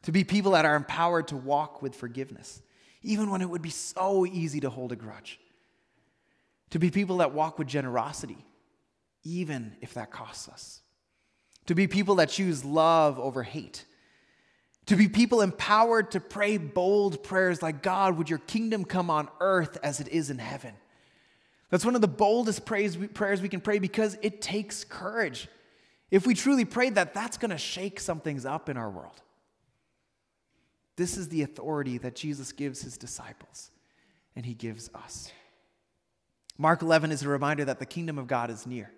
To 0.03 0.13
be 0.13 0.23
people 0.23 0.53
that 0.53 0.63
are 0.63 0.77
empowered 0.77 1.27
to 1.27 1.35
walk 1.35 1.81
with 1.81 1.93
forgiveness, 1.93 2.61
even 3.03 3.29
when 3.29 3.41
it 3.41 3.49
would 3.49 3.61
be 3.61 3.69
so 3.69 4.25
easy 4.25 4.61
to 4.61 4.69
hold 4.69 4.93
a 4.93 4.95
grudge 4.95 5.41
to 6.69 6.79
be 6.79 6.91
people 6.91 7.17
that 7.17 7.33
walk 7.33 7.57
with 7.57 7.67
generosity, 7.67 8.37
even 9.23 9.75
if 9.81 9.93
that 9.93 10.11
costs 10.11 10.47
us, 10.49 10.81
to 11.65 11.75
be 11.75 11.87
people 11.87 12.15
that 12.15 12.29
choose 12.29 12.63
love 12.65 13.19
over 13.19 13.43
hate, 13.43 13.85
to 14.85 14.95
be 14.95 15.09
people 15.09 15.41
empowered 15.41 16.11
to 16.11 16.19
pray 16.19 16.57
bold 16.57 17.23
prayers 17.23 17.61
like, 17.61 17.81
God, 17.81 18.17
would 18.17 18.29
your 18.29 18.39
kingdom 18.39 18.85
come 18.85 19.09
on 19.09 19.27
earth 19.39 19.77
as 19.83 19.99
it 19.99 20.07
is 20.07 20.29
in 20.29 20.39
heaven? 20.39 20.73
That's 21.69 21.83
one 21.83 21.95
of 21.95 22.01
the 22.01 22.07
boldest 22.07 22.65
prayers 22.65 22.97
we 22.97 23.49
can 23.49 23.59
pray 23.59 23.79
because 23.79 24.17
it 24.21 24.41
takes 24.41 24.85
courage. 24.85 25.49
If 26.09 26.25
we 26.25 26.33
truly 26.33 26.63
pray 26.63 26.89
that, 26.91 27.13
that's 27.13 27.37
going 27.37 27.51
to 27.51 27.57
shake 27.57 27.99
some 27.99 28.21
things 28.21 28.45
up 28.45 28.69
in 28.69 28.77
our 28.77 28.89
world. 28.89 29.21
This 30.95 31.17
is 31.17 31.27
the 31.27 31.41
authority 31.41 31.97
that 31.97 32.15
Jesus 32.15 32.53
gives 32.53 32.81
his 32.81 32.97
disciples, 32.97 33.71
and 34.37 34.45
he 34.45 34.53
gives 34.53 34.89
us. 34.95 35.29
Mark 36.57 36.81
11 36.81 37.11
is 37.11 37.23
a 37.23 37.29
reminder 37.29 37.65
that 37.65 37.79
the 37.79 37.85
kingdom 37.85 38.17
of 38.17 38.27
God 38.27 38.49
is 38.49 38.65
near. 38.65 38.91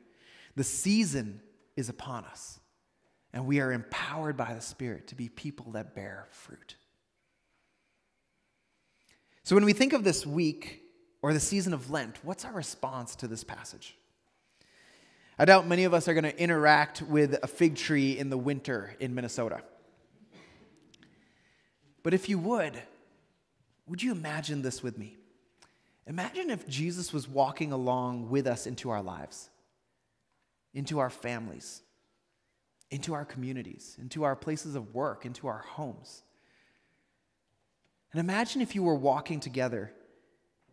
The 0.55 0.63
season 0.63 1.41
is 1.75 1.89
upon 1.89 2.25
us, 2.25 2.59
and 3.33 3.45
we 3.45 3.59
are 3.59 3.71
empowered 3.71 4.37
by 4.37 4.53
the 4.53 4.61
Spirit 4.61 5.07
to 5.07 5.15
be 5.15 5.29
people 5.29 5.73
that 5.73 5.95
bear 5.95 6.27
fruit. 6.31 6.75
So, 9.43 9.55
when 9.55 9.65
we 9.65 9.73
think 9.73 9.93
of 9.93 10.03
this 10.03 10.25
week 10.25 10.81
or 11.21 11.33
the 11.33 11.39
season 11.39 11.73
of 11.73 11.89
Lent, 11.89 12.17
what's 12.23 12.45
our 12.45 12.53
response 12.53 13.15
to 13.17 13.27
this 13.27 13.43
passage? 13.43 13.95
I 15.37 15.45
doubt 15.45 15.67
many 15.67 15.85
of 15.85 15.93
us 15.93 16.07
are 16.07 16.13
going 16.13 16.25
to 16.25 16.37
interact 16.37 17.01
with 17.01 17.37
a 17.41 17.47
fig 17.47 17.75
tree 17.75 18.17
in 18.17 18.29
the 18.29 18.37
winter 18.37 18.95
in 18.99 19.15
Minnesota. 19.15 19.61
But 22.03 22.13
if 22.13 22.27
you 22.27 22.37
would, 22.39 22.81
would 23.87 24.03
you 24.03 24.11
imagine 24.11 24.61
this 24.61 24.83
with 24.83 24.97
me? 24.97 25.18
Imagine 26.09 26.49
if 26.49 26.67
Jesus 26.67 27.13
was 27.13 27.29
walking 27.29 27.71
along 27.71 28.31
with 28.31 28.47
us 28.47 28.65
into 28.65 28.89
our 28.89 29.01
lives, 29.01 29.51
into 30.73 30.97
our 30.97 31.11
families, 31.11 31.83
into 32.89 33.13
our 33.13 33.23
communities, 33.23 33.95
into 34.01 34.23
our 34.23 34.35
places 34.35 34.73
of 34.73 34.95
work, 34.95 35.23
into 35.23 35.47
our 35.47 35.59
homes. 35.59 36.23
And 38.11 38.19
imagine 38.19 38.59
if 38.59 38.73
you 38.73 38.81
were 38.81 38.95
walking 38.95 39.39
together 39.39 39.91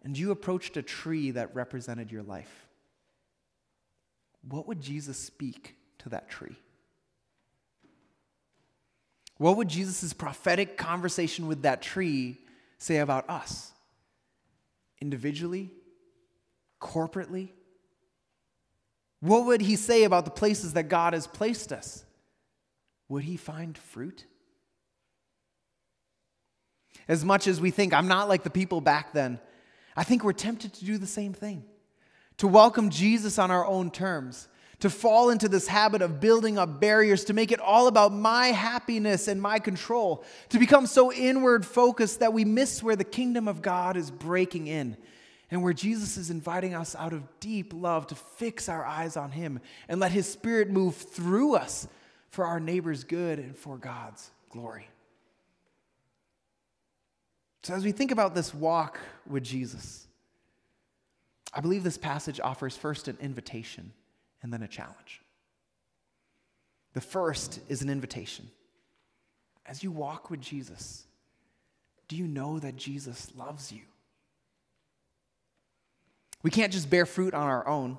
and 0.03 0.17
you 0.17 0.31
approached 0.31 0.79
a 0.79 0.83
tree 0.83 1.33
that 1.33 1.55
represented 1.55 2.11
your 2.11 2.23
life. 2.23 2.67
What 4.49 4.67
would 4.67 4.81
Jesus 4.81 5.19
speak 5.19 5.77
to 5.99 6.09
that 6.09 6.31
tree? 6.31 6.57
What 9.37 9.59
would 9.59 9.69
Jesus' 9.69 10.15
prophetic 10.15 10.79
conversation 10.79 11.47
with 11.47 11.61
that 11.63 11.83
tree 11.83 12.39
say 12.79 12.97
about 12.99 13.29
us? 13.29 13.73
Individually, 15.01 15.71
corporately? 16.81 17.51
What 19.21 19.47
would 19.47 19.61
he 19.61 19.77
say 19.77 20.05
about 20.05 20.25
the 20.25 20.31
places 20.31 20.75
that 20.75 20.89
God 20.89 21.13
has 21.13 21.27
placed 21.27 21.73
us? 21.73 22.05
Would 23.09 23.25
he 23.25 23.37
find 23.37 23.77
fruit? 23.77 24.27
As 27.09 27.25
much 27.25 27.47
as 27.47 27.61
we 27.61 27.71
think, 27.71 27.95
I'm 27.95 28.09
not 28.09 28.29
like 28.29 28.43
the 28.43 28.51
people 28.51 28.81
back 28.81 29.13
then, 29.13 29.39
I 29.97 30.05
think 30.05 30.25
we're 30.25 30.33
tempted 30.33 30.75
to 30.75 30.85
do 30.85 30.99
the 30.99 31.07
same 31.07 31.33
thing. 31.33 31.65
To 32.39 32.49
welcome 32.49 32.91
Jesus 32.91 33.39
on 33.39 33.51
our 33.51 33.67
own 33.67 33.91
terms, 33.91 34.49
to 34.81 34.91
fall 34.91 35.31
into 35.31 35.49
this 35.49 35.67
habit 35.67 36.03
of 36.03 36.21
building 36.21 36.59
up 36.59 36.81
barriers, 36.81 37.25
to 37.25 37.33
make 37.33 37.51
it 37.51 37.61
all 37.61 37.87
about 37.87 38.13
my 38.13 38.49
happiness 38.49 39.27
and 39.27 39.41
my 39.41 39.59
control, 39.59 40.25
to 40.51 40.59
become 40.59 40.87
so 40.87 41.13
inward 41.13 41.65
focused 41.65 42.21
that 42.21 42.33
we 42.33 42.45
miss 42.45 42.83
where 42.83 42.97
the 42.97 43.05
kingdom 43.05 43.49
of 43.49 43.63
God 43.63 43.97
is 43.97 44.11
breaking 44.11 44.67
in 44.67 44.97
and 45.51 45.63
where 45.63 45.73
Jesus 45.73 46.17
is 46.17 46.31
inviting 46.31 46.75
us 46.75 46.95
out 46.97 47.13
of 47.13 47.23
deep 47.41 47.73
love 47.75 48.07
to 48.09 48.15
fix 48.15 48.69
our 48.69 48.85
eyes 48.85 49.17
on 49.17 49.31
Him 49.31 49.61
and 49.89 50.01
let 50.01 50.13
His 50.13 50.31
Spirit 50.31 50.69
move 50.69 50.95
through 50.95 51.55
us 51.55 51.89
for 52.29 52.45
our 52.45 52.61
neighbor's 52.61 53.05
good 53.05 53.39
and 53.39 53.57
for 53.57 53.79
God's 53.79 54.31
glory. 54.51 54.89
So, 57.63 57.75
as 57.75 57.85
we 57.85 57.93
think 57.93 58.11
about 58.11 58.35
this 58.35 58.53
walk 58.53 59.01
with 59.29 59.43
Jesus, 59.43 60.07
I 61.53 61.61
believe 61.61 61.83
this 61.83 61.99
passage 61.99 62.39
offers 62.41 62.77
first 62.77 63.09
an 63.09 63.17
invitation 63.21 63.93
and 64.43 64.53
then 64.53 64.63
a 64.63 64.69
challenge. 64.69 65.23
The 66.95 67.01
first 67.01 67.61
is 67.69 67.83
an 67.83 67.91
invitation. 67.91 68.49
As 69.67 69.83
you 69.83 69.91
walk 69.91 70.31
with 70.31 70.41
Jesus, 70.41 71.05
do 72.09 72.17
you 72.17 72.27
know 72.27 72.59
that 72.59 72.77
Jesus 72.77 73.33
loves 73.37 73.73
you? 73.73 73.83
We 76.43 76.51
can't 76.51 76.73
just 76.73 76.89
bear 76.89 77.07
fruit 77.07 77.35
on 77.35 77.43
our 77.43 77.67
own. 77.67 77.99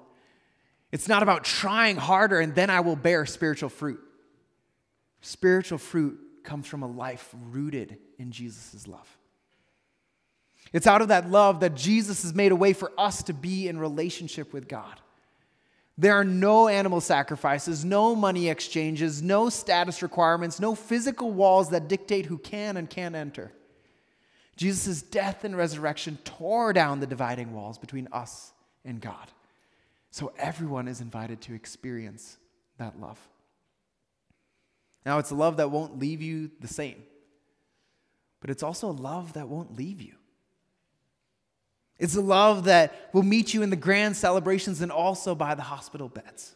It's 0.91 1.09
not 1.09 1.21
about 1.21 1.43
trying 1.43 1.97
harder 1.97 2.39
and 2.39 2.55
then 2.55 2.69
I 2.69 2.79
will 2.79 2.95
bear 2.95 3.25
spiritual 3.25 3.69
fruit. 3.69 3.99
Spiritual 5.21 5.77
fruit 5.77 6.17
comes 6.43 6.65
from 6.65 6.81
a 6.81 6.87
life 6.87 7.35
rooted 7.51 7.97
in 8.17 8.31
Jesus' 8.31 8.87
love. 8.87 9.17
It's 10.73 10.87
out 10.87 11.01
of 11.01 11.09
that 11.09 11.29
love 11.29 11.59
that 11.59 11.75
Jesus 11.75 12.23
has 12.23 12.33
made 12.33 12.51
a 12.51 12.55
way 12.55 12.73
for 12.73 12.91
us 12.97 13.23
to 13.23 13.33
be 13.33 13.67
in 13.67 13.77
relationship 13.77 14.53
with 14.53 14.67
God. 14.67 14.99
There 15.97 16.13
are 16.13 16.23
no 16.23 16.67
animal 16.67 17.01
sacrifices, 17.01 17.83
no 17.83 18.15
money 18.15 18.49
exchanges, 18.49 19.21
no 19.21 19.49
status 19.49 20.03
requirements, 20.03 20.59
no 20.59 20.75
physical 20.75 21.31
walls 21.31 21.69
that 21.69 21.87
dictate 21.87 22.27
who 22.27 22.37
can 22.37 22.77
and 22.77 22.87
can't 22.87 23.15
enter. 23.15 23.51
Jesus' 24.55 25.01
death 25.01 25.43
and 25.43 25.57
resurrection 25.57 26.17
tore 26.23 26.71
down 26.73 26.99
the 26.99 27.07
dividing 27.07 27.53
walls 27.53 27.77
between 27.77 28.07
us 28.11 28.51
and 28.85 29.01
God. 29.01 29.31
So 30.11 30.33
everyone 30.37 30.87
is 30.87 31.01
invited 31.01 31.41
to 31.41 31.53
experience 31.53 32.37
that 32.77 32.99
love. 32.99 33.19
Now, 35.05 35.19
it's 35.19 35.31
a 35.31 35.35
love 35.35 35.57
that 35.57 35.71
won't 35.71 35.99
leave 35.99 36.21
you 36.21 36.51
the 36.59 36.67
same, 36.67 37.01
but 38.39 38.49
it's 38.49 38.63
also 38.63 38.89
a 38.89 38.91
love 38.91 39.33
that 39.33 39.47
won't 39.47 39.77
leave 39.77 40.01
you. 40.01 40.15
It's 41.99 42.15
a 42.15 42.21
love 42.21 42.65
that 42.65 43.09
will 43.13 43.23
meet 43.23 43.53
you 43.53 43.63
in 43.63 43.69
the 43.69 43.75
grand 43.75 44.15
celebrations 44.15 44.81
and 44.81 44.91
also 44.91 45.33
by 45.33 45.55
the 45.55 45.63
hospital 45.63 46.09
beds. 46.09 46.53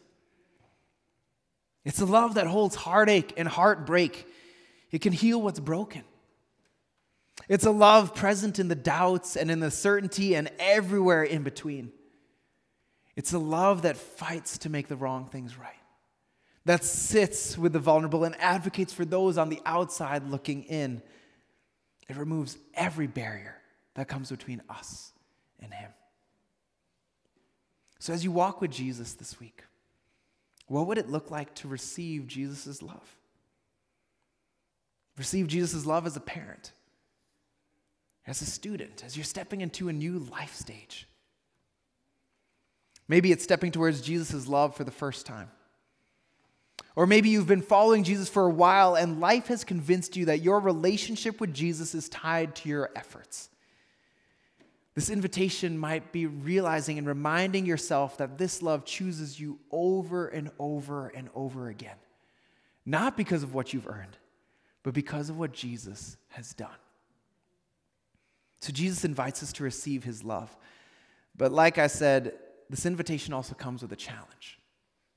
It's 1.84 2.00
a 2.00 2.06
love 2.06 2.34
that 2.34 2.46
holds 2.46 2.76
heartache 2.76 3.32
and 3.36 3.48
heartbreak. 3.48 4.26
It 4.92 5.00
can 5.00 5.12
heal 5.12 5.42
what's 5.42 5.58
broken. 5.58 6.04
It's 7.48 7.66
a 7.66 7.72
love 7.72 8.14
present 8.14 8.60
in 8.60 8.68
the 8.68 8.76
doubts 8.76 9.36
and 9.36 9.50
in 9.50 9.58
the 9.58 9.70
certainty 9.70 10.36
and 10.36 10.48
everywhere 10.60 11.24
in 11.24 11.42
between. 11.42 11.90
It's 13.16 13.32
a 13.32 13.38
love 13.38 13.82
that 13.82 13.96
fights 13.96 14.58
to 14.58 14.70
make 14.70 14.86
the 14.86 14.96
wrong 14.96 15.26
things 15.26 15.58
right, 15.58 15.74
that 16.64 16.84
sits 16.84 17.58
with 17.58 17.72
the 17.72 17.78
vulnerable 17.78 18.24
and 18.24 18.40
advocates 18.40 18.92
for 18.92 19.04
those 19.04 19.38
on 19.38 19.48
the 19.48 19.60
outside 19.66 20.28
looking 20.28 20.62
in. 20.64 21.02
It 22.08 22.16
removes 22.16 22.56
every 22.74 23.08
barrier 23.08 23.56
that 23.94 24.08
comes 24.08 24.30
between 24.30 24.62
us 24.70 25.12
and 25.62 25.72
Him. 25.72 25.90
So, 27.98 28.12
as 28.12 28.24
you 28.24 28.32
walk 28.32 28.60
with 28.60 28.70
Jesus 28.70 29.14
this 29.14 29.38
week, 29.38 29.62
what 30.66 30.86
would 30.86 30.98
it 30.98 31.10
look 31.10 31.30
like 31.30 31.54
to 31.56 31.68
receive 31.68 32.26
Jesus' 32.26 32.82
love? 32.82 33.16
Receive 35.16 35.46
Jesus' 35.46 35.86
love 35.86 36.06
as 36.06 36.16
a 36.16 36.20
parent 36.20 36.72
as 38.26 38.40
a 38.40 38.46
student, 38.46 39.02
as 39.04 39.16
you're 39.16 39.24
stepping 39.24 39.60
into 39.60 39.88
a 39.88 39.92
new 39.92 40.18
life 40.18 40.54
stage. 40.54 41.08
Maybe 43.08 43.32
it's 43.32 43.44
stepping 43.44 43.72
towards 43.72 44.00
Jesus' 44.00 44.46
love 44.46 44.76
for 44.76 44.84
the 44.84 44.90
first 44.90 45.26
time. 45.26 45.50
Or 46.94 47.06
maybe 47.06 47.30
you've 47.30 47.48
been 47.48 47.62
following 47.62 48.04
Jesus 48.04 48.28
for 48.28 48.46
a 48.46 48.50
while 48.50 48.94
and 48.94 49.20
life 49.20 49.48
has 49.48 49.64
convinced 49.64 50.16
you 50.16 50.26
that 50.26 50.42
your 50.42 50.60
relationship 50.60 51.40
with 51.40 51.52
Jesus 51.52 51.94
is 51.94 52.08
tied 52.08 52.54
to 52.56 52.68
your 52.68 52.90
efforts. 52.94 53.48
This 54.94 55.08
invitation 55.08 55.78
might 55.78 56.12
be 56.12 56.26
realizing 56.26 56.98
and 56.98 57.06
reminding 57.06 57.64
yourself 57.64 58.18
that 58.18 58.36
this 58.36 58.60
love 58.60 58.84
chooses 58.84 59.40
you 59.40 59.58
over 59.70 60.28
and 60.28 60.50
over 60.58 61.08
and 61.08 61.30
over 61.34 61.68
again. 61.68 61.96
Not 62.84 63.16
because 63.16 63.42
of 63.42 63.54
what 63.54 63.72
you've 63.72 63.86
earned, 63.86 64.18
but 64.82 64.92
because 64.92 65.30
of 65.30 65.38
what 65.38 65.52
Jesus 65.52 66.16
has 66.30 66.52
done. 66.52 66.68
So 68.60 68.72
Jesus 68.72 69.04
invites 69.04 69.42
us 69.42 69.52
to 69.54 69.64
receive 69.64 70.04
his 70.04 70.22
love. 70.22 70.54
But 71.36 71.52
like 71.52 71.78
I 71.78 71.86
said, 71.86 72.34
this 72.68 72.84
invitation 72.84 73.32
also 73.32 73.54
comes 73.54 73.82
with 73.82 73.92
a 73.92 73.96
challenge 73.96 74.58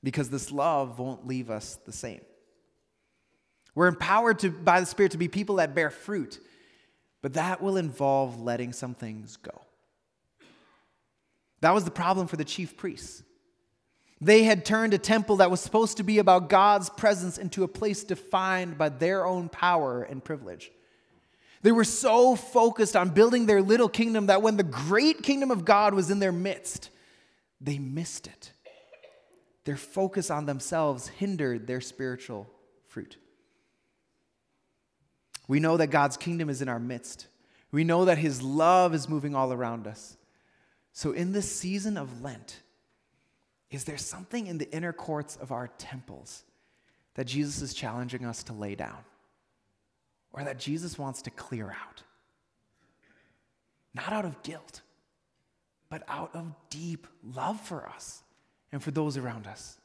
because 0.02 0.30
this 0.30 0.50
love 0.50 0.98
won't 0.98 1.26
leave 1.26 1.50
us 1.50 1.78
the 1.84 1.92
same. 1.92 2.22
We're 3.74 3.88
empowered 3.88 4.38
to, 4.38 4.50
by 4.50 4.80
the 4.80 4.86
Spirit 4.86 5.12
to 5.12 5.18
be 5.18 5.28
people 5.28 5.56
that 5.56 5.74
bear 5.74 5.90
fruit, 5.90 6.40
but 7.20 7.34
that 7.34 7.62
will 7.62 7.76
involve 7.76 8.40
letting 8.40 8.72
some 8.72 8.94
things 8.94 9.36
go. 9.36 9.65
That 11.66 11.74
was 11.74 11.82
the 11.82 11.90
problem 11.90 12.28
for 12.28 12.36
the 12.36 12.44
chief 12.44 12.76
priests. 12.76 13.24
They 14.20 14.44
had 14.44 14.64
turned 14.64 14.94
a 14.94 14.98
temple 14.98 15.38
that 15.38 15.50
was 15.50 15.60
supposed 15.60 15.96
to 15.96 16.04
be 16.04 16.20
about 16.20 16.48
God's 16.48 16.88
presence 16.90 17.38
into 17.38 17.64
a 17.64 17.68
place 17.68 18.04
defined 18.04 18.78
by 18.78 18.88
their 18.88 19.26
own 19.26 19.48
power 19.48 20.04
and 20.04 20.22
privilege. 20.22 20.70
They 21.62 21.72
were 21.72 21.82
so 21.82 22.36
focused 22.36 22.94
on 22.94 23.08
building 23.08 23.46
their 23.46 23.60
little 23.62 23.88
kingdom 23.88 24.26
that 24.26 24.42
when 24.42 24.56
the 24.56 24.62
great 24.62 25.24
kingdom 25.24 25.50
of 25.50 25.64
God 25.64 25.92
was 25.92 26.08
in 26.08 26.20
their 26.20 26.30
midst, 26.30 26.90
they 27.60 27.80
missed 27.80 28.28
it. 28.28 28.52
Their 29.64 29.76
focus 29.76 30.30
on 30.30 30.46
themselves 30.46 31.08
hindered 31.08 31.66
their 31.66 31.80
spiritual 31.80 32.48
fruit. 32.86 33.16
We 35.48 35.58
know 35.58 35.76
that 35.78 35.88
God's 35.88 36.16
kingdom 36.16 36.48
is 36.48 36.62
in 36.62 36.68
our 36.68 36.78
midst. 36.78 37.26
We 37.72 37.82
know 37.82 38.04
that 38.04 38.18
his 38.18 38.40
love 38.40 38.94
is 38.94 39.08
moving 39.08 39.34
all 39.34 39.52
around 39.52 39.88
us. 39.88 40.16
So, 40.96 41.12
in 41.12 41.32
this 41.32 41.50
season 41.50 41.96
of 41.96 42.22
Lent, 42.22 42.60
is 43.70 43.84
there 43.84 43.98
something 43.98 44.46
in 44.46 44.58
the 44.58 44.70
inner 44.74 44.92
courts 44.92 45.36
of 45.36 45.52
our 45.52 45.68
temples 45.78 46.42
that 47.14 47.26
Jesus 47.26 47.62
is 47.62 47.74
challenging 47.74 48.24
us 48.24 48.42
to 48.44 48.52
lay 48.52 48.74
down? 48.74 49.04
or 50.36 50.44
that 50.44 50.58
Jesus 50.58 50.98
wants 50.98 51.22
to 51.22 51.30
clear 51.30 51.70
out. 51.70 52.02
Not 53.94 54.12
out 54.12 54.26
of 54.26 54.42
guilt, 54.42 54.82
but 55.88 56.02
out 56.06 56.30
of 56.34 56.54
deep 56.68 57.06
love 57.34 57.58
for 57.58 57.88
us 57.88 58.22
and 58.70 58.82
for 58.82 58.90
those 58.90 59.16
around 59.16 59.46
us. 59.46 59.78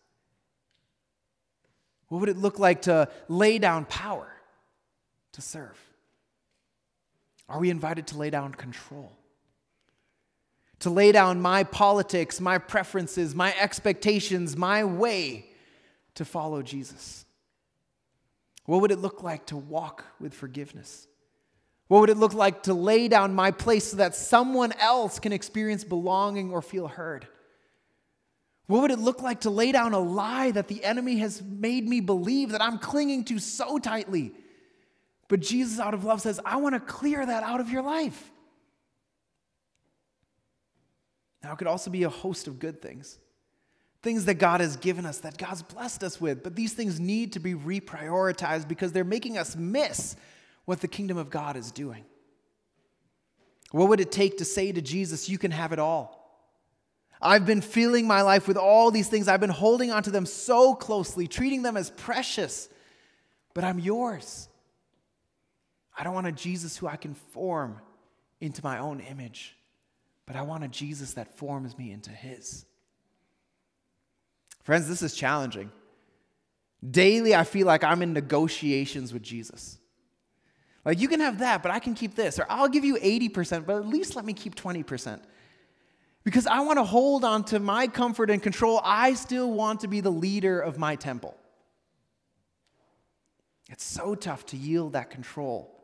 What 2.09 2.19
would 2.19 2.29
it 2.29 2.37
look 2.37 2.59
like 2.59 2.83
to 2.83 3.07
lay 3.29 3.57
down 3.57 3.85
power 3.85 4.29
to 5.31 5.41
serve? 5.41 5.79
Are 7.47 7.59
we 7.59 7.69
invited 7.69 8.07
to 8.07 8.17
lay 8.17 8.29
down 8.29 8.53
control? 8.53 9.13
To 10.81 10.89
lay 10.89 11.11
down 11.11 11.41
my 11.41 11.63
politics, 11.63 12.41
my 12.41 12.57
preferences, 12.57 13.33
my 13.35 13.55
expectations, 13.59 14.57
my 14.57 14.83
way 14.83 15.45
to 16.15 16.25
follow 16.25 16.61
Jesus? 16.61 17.25
What 18.65 18.81
would 18.81 18.91
it 18.91 18.99
look 18.99 19.23
like 19.23 19.47
to 19.47 19.57
walk 19.57 20.05
with 20.19 20.33
forgiveness? 20.33 21.07
What 21.87 21.99
would 21.99 22.09
it 22.09 22.17
look 22.17 22.33
like 22.33 22.63
to 22.63 22.73
lay 22.73 23.07
down 23.07 23.35
my 23.35 23.51
place 23.51 23.91
so 23.91 23.97
that 23.97 24.15
someone 24.15 24.71
else 24.79 25.19
can 25.19 25.33
experience 25.33 25.83
belonging 25.83 26.51
or 26.51 26.61
feel 26.61 26.87
heard? 26.87 27.27
What 28.67 28.81
would 28.81 28.91
it 28.91 28.99
look 28.99 29.21
like 29.21 29.41
to 29.41 29.49
lay 29.49 29.73
down 29.73 29.93
a 29.93 29.99
lie 29.99 30.51
that 30.51 30.69
the 30.69 30.83
enemy 30.83 31.17
has 31.17 31.41
made 31.41 31.87
me 31.87 31.99
believe 31.99 32.51
that 32.51 32.61
I'm 32.61 32.79
clinging 32.79 33.25
to 33.25 33.39
so 33.39 33.77
tightly? 33.77 34.31
But 35.27 35.41
Jesus, 35.41 35.79
out 35.79 35.93
of 35.93 36.05
love, 36.05 36.21
says, 36.21 36.39
I 36.45 36.55
want 36.55 36.75
to 36.75 36.79
clear 36.79 37.25
that 37.25 37.43
out 37.43 37.59
of 37.59 37.69
your 37.69 37.81
life. 37.81 38.30
Now, 41.43 41.53
it 41.53 41.57
could 41.57 41.67
also 41.67 41.89
be 41.89 42.03
a 42.03 42.09
host 42.09 42.47
of 42.47 42.59
good 42.59 42.81
things 42.81 43.19
things 44.01 44.25
that 44.25 44.35
God 44.35 44.61
has 44.61 44.77
given 44.77 45.05
us, 45.05 45.19
that 45.19 45.37
God's 45.37 45.61
blessed 45.61 46.03
us 46.03 46.19
with. 46.19 46.41
But 46.41 46.55
these 46.55 46.73
things 46.73 46.99
need 46.99 47.33
to 47.33 47.39
be 47.39 47.53
reprioritized 47.53 48.67
because 48.67 48.91
they're 48.91 49.03
making 49.03 49.37
us 49.37 49.55
miss 49.55 50.15
what 50.65 50.81
the 50.81 50.87
kingdom 50.87 51.17
of 51.17 51.29
God 51.29 51.55
is 51.55 51.71
doing. 51.71 52.03
What 53.71 53.89
would 53.89 53.99
it 53.99 54.11
take 54.11 54.39
to 54.39 54.45
say 54.45 54.71
to 54.71 54.81
Jesus, 54.81 55.29
You 55.29 55.37
can 55.37 55.51
have 55.51 55.71
it 55.71 55.79
all? 55.79 56.17
I've 57.21 57.45
been 57.45 57.61
filling 57.61 58.07
my 58.07 58.23
life 58.23 58.47
with 58.47 58.57
all 58.57 58.89
these 58.89 59.07
things. 59.07 59.27
I've 59.27 59.39
been 59.39 59.51
holding 59.51 59.91
onto 59.91 60.09
them 60.09 60.25
so 60.25 60.73
closely, 60.73 61.27
treating 61.27 61.61
them 61.61 61.77
as 61.77 61.91
precious, 61.91 62.67
but 63.53 63.63
I'm 63.63 63.77
yours. 63.77 64.49
I 65.95 66.03
don't 66.03 66.15
want 66.15 66.25
a 66.25 66.31
Jesus 66.31 66.77
who 66.77 66.87
I 66.87 66.95
can 66.95 67.13
form 67.13 67.79
into 68.39 68.63
my 68.63 68.79
own 68.79 69.01
image, 69.01 69.55
but 70.31 70.39
I 70.39 70.43
want 70.43 70.63
a 70.63 70.69
Jesus 70.69 71.15
that 71.15 71.35
forms 71.35 71.77
me 71.77 71.91
into 71.91 72.09
his. 72.09 72.65
Friends, 74.63 74.87
this 74.87 75.01
is 75.01 75.13
challenging. 75.13 75.69
Daily, 76.89 77.35
I 77.35 77.43
feel 77.43 77.67
like 77.67 77.83
I'm 77.83 78.01
in 78.01 78.13
negotiations 78.13 79.11
with 79.11 79.23
Jesus. 79.23 79.77
Like, 80.85 81.01
you 81.01 81.09
can 81.09 81.19
have 81.19 81.39
that, 81.39 81.61
but 81.61 81.69
I 81.69 81.79
can 81.79 81.95
keep 81.95 82.15
this. 82.15 82.39
Or 82.39 82.45
I'll 82.49 82.69
give 82.69 82.85
you 82.85 82.95
80%, 82.95 83.65
but 83.65 83.75
at 83.75 83.85
least 83.85 84.15
let 84.15 84.23
me 84.23 84.31
keep 84.31 84.55
20%. 84.55 85.19
Because 86.23 86.47
I 86.47 86.61
want 86.61 86.79
to 86.79 86.85
hold 86.85 87.25
on 87.25 87.43
to 87.45 87.59
my 87.59 87.87
comfort 87.87 88.29
and 88.29 88.41
control. 88.41 88.79
I 88.85 89.15
still 89.15 89.51
want 89.51 89.81
to 89.81 89.89
be 89.89 89.99
the 89.99 90.11
leader 90.11 90.61
of 90.61 90.77
my 90.77 90.95
temple. 90.95 91.35
It's 93.69 93.83
so 93.83 94.15
tough 94.15 94.45
to 94.45 94.55
yield 94.55 94.93
that 94.93 95.09
control 95.09 95.77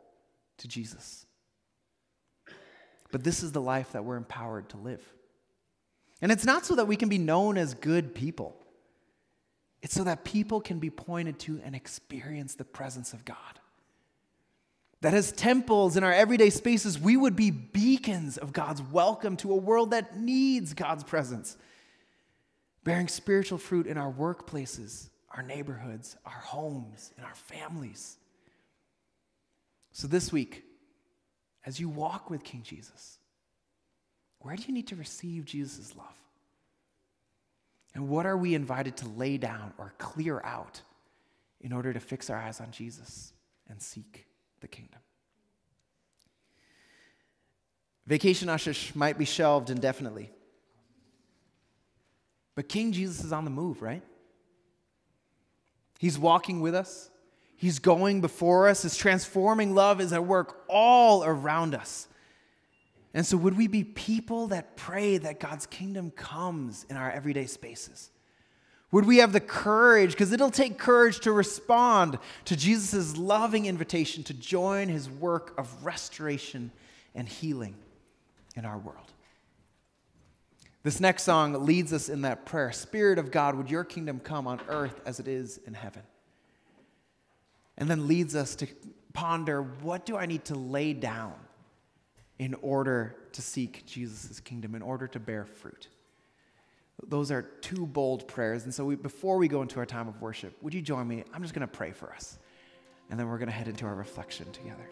to 0.56 0.66
Jesus. 0.68 1.26
But 3.10 3.24
this 3.24 3.42
is 3.42 3.52
the 3.52 3.60
life 3.60 3.92
that 3.92 4.04
we're 4.04 4.16
empowered 4.16 4.68
to 4.70 4.76
live. 4.76 5.02
And 6.20 6.32
it's 6.32 6.44
not 6.44 6.66
so 6.66 6.74
that 6.76 6.86
we 6.86 6.96
can 6.96 7.08
be 7.08 7.18
known 7.18 7.56
as 7.56 7.74
good 7.74 8.14
people, 8.14 8.56
it's 9.80 9.94
so 9.94 10.04
that 10.04 10.24
people 10.24 10.60
can 10.60 10.80
be 10.80 10.90
pointed 10.90 11.38
to 11.40 11.60
and 11.64 11.74
experience 11.74 12.54
the 12.54 12.64
presence 12.64 13.12
of 13.12 13.24
God. 13.24 13.36
That 15.00 15.14
as 15.14 15.30
temples 15.30 15.96
in 15.96 16.02
our 16.02 16.12
everyday 16.12 16.50
spaces, 16.50 16.98
we 16.98 17.16
would 17.16 17.36
be 17.36 17.52
beacons 17.52 18.36
of 18.36 18.52
God's 18.52 18.82
welcome 18.82 19.36
to 19.38 19.52
a 19.52 19.56
world 19.56 19.92
that 19.92 20.18
needs 20.18 20.74
God's 20.74 21.04
presence, 21.04 21.56
bearing 22.82 23.06
spiritual 23.06 23.58
fruit 23.58 23.86
in 23.86 23.96
our 23.96 24.12
workplaces, 24.12 25.10
our 25.30 25.44
neighborhoods, 25.44 26.16
our 26.26 26.32
homes, 26.32 27.12
and 27.16 27.24
our 27.24 27.34
families. 27.36 28.16
So 29.92 30.08
this 30.08 30.32
week, 30.32 30.64
as 31.68 31.78
you 31.78 31.86
walk 31.90 32.30
with 32.30 32.42
King 32.42 32.62
Jesus, 32.62 33.18
where 34.38 34.56
do 34.56 34.62
you 34.66 34.72
need 34.72 34.86
to 34.86 34.96
receive 34.96 35.44
Jesus' 35.44 35.94
love? 35.94 36.16
And 37.94 38.08
what 38.08 38.24
are 38.24 38.38
we 38.38 38.54
invited 38.54 38.96
to 38.98 39.08
lay 39.08 39.36
down 39.36 39.74
or 39.76 39.92
clear 39.98 40.40
out 40.44 40.80
in 41.60 41.74
order 41.74 41.92
to 41.92 42.00
fix 42.00 42.30
our 42.30 42.38
eyes 42.38 42.62
on 42.62 42.70
Jesus 42.70 43.34
and 43.68 43.82
seek 43.82 44.24
the 44.60 44.66
kingdom? 44.66 45.00
Vacation 48.06 48.48
Aashish 48.48 48.96
might 48.96 49.18
be 49.18 49.26
shelved 49.26 49.68
indefinitely. 49.68 50.30
But 52.54 52.70
King 52.70 52.92
Jesus 52.92 53.22
is 53.22 53.32
on 53.32 53.44
the 53.44 53.50
move, 53.50 53.82
right? 53.82 54.02
He's 55.98 56.18
walking 56.18 56.62
with 56.62 56.74
us. 56.74 57.10
He's 57.58 57.80
going 57.80 58.20
before 58.20 58.68
us. 58.68 58.82
His 58.82 58.96
transforming 58.96 59.74
love 59.74 60.00
is 60.00 60.12
at 60.12 60.24
work 60.24 60.62
all 60.68 61.24
around 61.24 61.74
us. 61.74 62.06
And 63.12 63.26
so, 63.26 63.36
would 63.36 63.56
we 63.56 63.66
be 63.66 63.82
people 63.82 64.46
that 64.46 64.76
pray 64.76 65.18
that 65.18 65.40
God's 65.40 65.66
kingdom 65.66 66.12
comes 66.12 66.86
in 66.88 66.96
our 66.96 67.10
everyday 67.10 67.46
spaces? 67.46 68.10
Would 68.92 69.06
we 69.06 69.16
have 69.16 69.32
the 69.32 69.40
courage, 69.40 70.12
because 70.12 70.30
it'll 70.30 70.52
take 70.52 70.78
courage 70.78 71.18
to 71.20 71.32
respond 71.32 72.20
to 72.44 72.56
Jesus' 72.56 73.16
loving 73.16 73.66
invitation 73.66 74.22
to 74.24 74.34
join 74.34 74.88
his 74.88 75.10
work 75.10 75.52
of 75.58 75.84
restoration 75.84 76.70
and 77.16 77.28
healing 77.28 77.74
in 78.54 78.64
our 78.64 78.78
world? 78.78 79.12
This 80.84 81.00
next 81.00 81.24
song 81.24 81.66
leads 81.66 81.92
us 81.92 82.08
in 82.08 82.22
that 82.22 82.46
prayer 82.46 82.70
Spirit 82.70 83.18
of 83.18 83.32
God, 83.32 83.56
would 83.56 83.68
your 83.68 83.82
kingdom 83.82 84.20
come 84.20 84.46
on 84.46 84.60
earth 84.68 85.00
as 85.04 85.18
it 85.18 85.26
is 85.26 85.58
in 85.66 85.74
heaven? 85.74 86.02
And 87.78 87.88
then 87.88 88.06
leads 88.06 88.36
us 88.36 88.54
to 88.56 88.66
ponder 89.14 89.62
what 89.62 90.04
do 90.04 90.16
I 90.16 90.26
need 90.26 90.44
to 90.46 90.54
lay 90.54 90.92
down 90.92 91.34
in 92.38 92.54
order 92.54 93.16
to 93.32 93.40
seek 93.40 93.86
Jesus' 93.86 94.40
kingdom, 94.40 94.74
in 94.74 94.82
order 94.82 95.06
to 95.08 95.18
bear 95.18 95.46
fruit? 95.46 95.88
Those 97.06 97.30
are 97.30 97.42
two 97.42 97.86
bold 97.86 98.26
prayers. 98.26 98.64
And 98.64 98.74
so, 98.74 98.84
we, 98.84 98.96
before 98.96 99.38
we 99.38 99.46
go 99.46 99.62
into 99.62 99.78
our 99.78 99.86
time 99.86 100.08
of 100.08 100.20
worship, 100.20 100.60
would 100.62 100.74
you 100.74 100.82
join 100.82 101.06
me? 101.06 101.22
I'm 101.32 101.42
just 101.42 101.54
going 101.54 101.66
to 101.66 101.72
pray 101.72 101.92
for 101.92 102.12
us. 102.12 102.38
And 103.10 103.18
then 103.18 103.28
we're 103.28 103.38
going 103.38 103.48
to 103.48 103.54
head 103.54 103.68
into 103.68 103.86
our 103.86 103.94
reflection 103.94 104.50
together. 104.52 104.90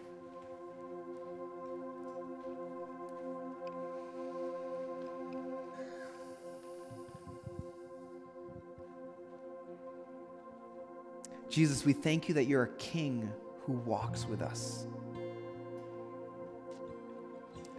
Jesus, 11.49 11.85
we 11.85 11.93
thank 11.93 12.27
you 12.27 12.35
that 12.35 12.45
you're 12.45 12.63
a 12.63 12.75
king 12.77 13.31
who 13.65 13.73
walks 13.73 14.25
with 14.27 14.41
us. 14.41 14.85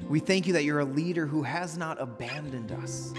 We 0.08 0.20
thank 0.20 0.46
you 0.46 0.52
that 0.54 0.64
you're 0.64 0.80
a 0.80 0.84
leader 0.84 1.26
who 1.26 1.42
has 1.42 1.76
not 1.76 2.00
abandoned 2.00 2.72
us. 2.72 3.12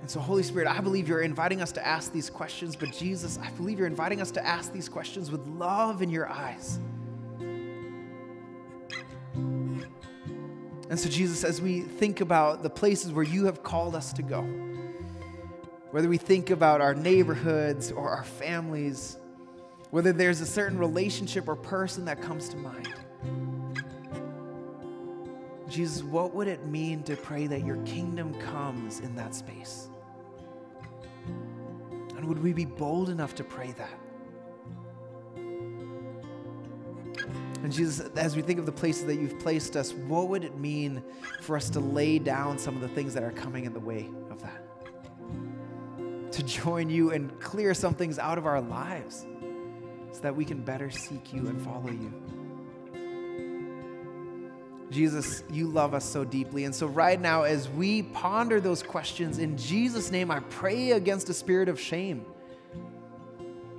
And 0.00 0.10
so, 0.10 0.20
Holy 0.20 0.42
Spirit, 0.42 0.66
I 0.68 0.80
believe 0.80 1.06
you're 1.06 1.20
inviting 1.20 1.60
us 1.60 1.70
to 1.72 1.86
ask 1.86 2.12
these 2.12 2.30
questions, 2.30 2.74
but 2.74 2.90
Jesus, 2.92 3.38
I 3.42 3.50
believe 3.50 3.78
you're 3.78 3.86
inviting 3.86 4.22
us 4.22 4.30
to 4.32 4.44
ask 4.44 4.72
these 4.72 4.88
questions 4.88 5.30
with 5.30 5.46
love 5.46 6.00
in 6.00 6.08
your 6.08 6.28
eyes. 6.28 6.78
And 10.88 10.98
so, 10.98 11.10
Jesus, 11.10 11.44
as 11.44 11.60
we 11.60 11.82
think 11.82 12.22
about 12.22 12.62
the 12.62 12.70
places 12.70 13.12
where 13.12 13.24
you 13.24 13.44
have 13.44 13.62
called 13.62 13.94
us 13.94 14.14
to 14.14 14.22
go, 14.22 14.67
whether 15.90 16.08
we 16.08 16.18
think 16.18 16.50
about 16.50 16.80
our 16.80 16.94
neighborhoods 16.94 17.90
or 17.90 18.08
our 18.10 18.24
families, 18.24 19.16
whether 19.90 20.12
there's 20.12 20.40
a 20.40 20.46
certain 20.46 20.78
relationship 20.78 21.48
or 21.48 21.56
person 21.56 22.04
that 22.04 22.20
comes 22.20 22.48
to 22.50 22.56
mind. 22.56 22.94
Jesus, 25.68 26.02
what 26.02 26.34
would 26.34 26.48
it 26.48 26.66
mean 26.66 27.02
to 27.04 27.16
pray 27.16 27.46
that 27.46 27.64
your 27.64 27.76
kingdom 27.84 28.34
comes 28.40 29.00
in 29.00 29.14
that 29.16 29.34
space? 29.34 29.88
And 32.16 32.24
would 32.26 32.42
we 32.42 32.52
be 32.52 32.64
bold 32.64 33.10
enough 33.10 33.34
to 33.36 33.44
pray 33.44 33.72
that? 33.72 33.98
And 37.62 37.72
Jesus, 37.72 38.00
as 38.16 38.36
we 38.36 38.42
think 38.42 38.58
of 38.58 38.66
the 38.66 38.72
places 38.72 39.04
that 39.06 39.16
you've 39.16 39.38
placed 39.40 39.76
us, 39.76 39.92
what 39.92 40.28
would 40.28 40.44
it 40.44 40.56
mean 40.56 41.02
for 41.40 41.56
us 41.56 41.68
to 41.70 41.80
lay 41.80 42.18
down 42.18 42.58
some 42.58 42.74
of 42.74 42.80
the 42.80 42.88
things 42.88 43.12
that 43.14 43.22
are 43.22 43.32
coming 43.32 43.64
in 43.64 43.72
the 43.72 43.80
way 43.80 44.08
of 44.30 44.40
that? 44.42 44.67
To 46.32 46.42
join 46.42 46.90
you 46.90 47.10
and 47.12 47.38
clear 47.40 47.74
some 47.74 47.94
things 47.94 48.18
out 48.18 48.38
of 48.38 48.46
our 48.46 48.60
lives 48.60 49.26
so 50.12 50.20
that 50.20 50.34
we 50.34 50.44
can 50.44 50.62
better 50.62 50.90
seek 50.90 51.32
you 51.32 51.48
and 51.48 51.60
follow 51.60 51.90
you. 51.90 52.12
Jesus, 54.90 55.42
you 55.50 55.66
love 55.66 55.92
us 55.94 56.04
so 56.04 56.24
deeply. 56.24 56.64
And 56.64 56.74
so, 56.74 56.86
right 56.86 57.20
now, 57.20 57.42
as 57.42 57.68
we 57.68 58.02
ponder 58.02 58.60
those 58.60 58.82
questions, 58.82 59.38
in 59.38 59.56
Jesus' 59.56 60.10
name, 60.10 60.30
I 60.30 60.40
pray 60.40 60.92
against 60.92 61.28
a 61.28 61.34
spirit 61.34 61.68
of 61.68 61.78
shame. 61.78 62.24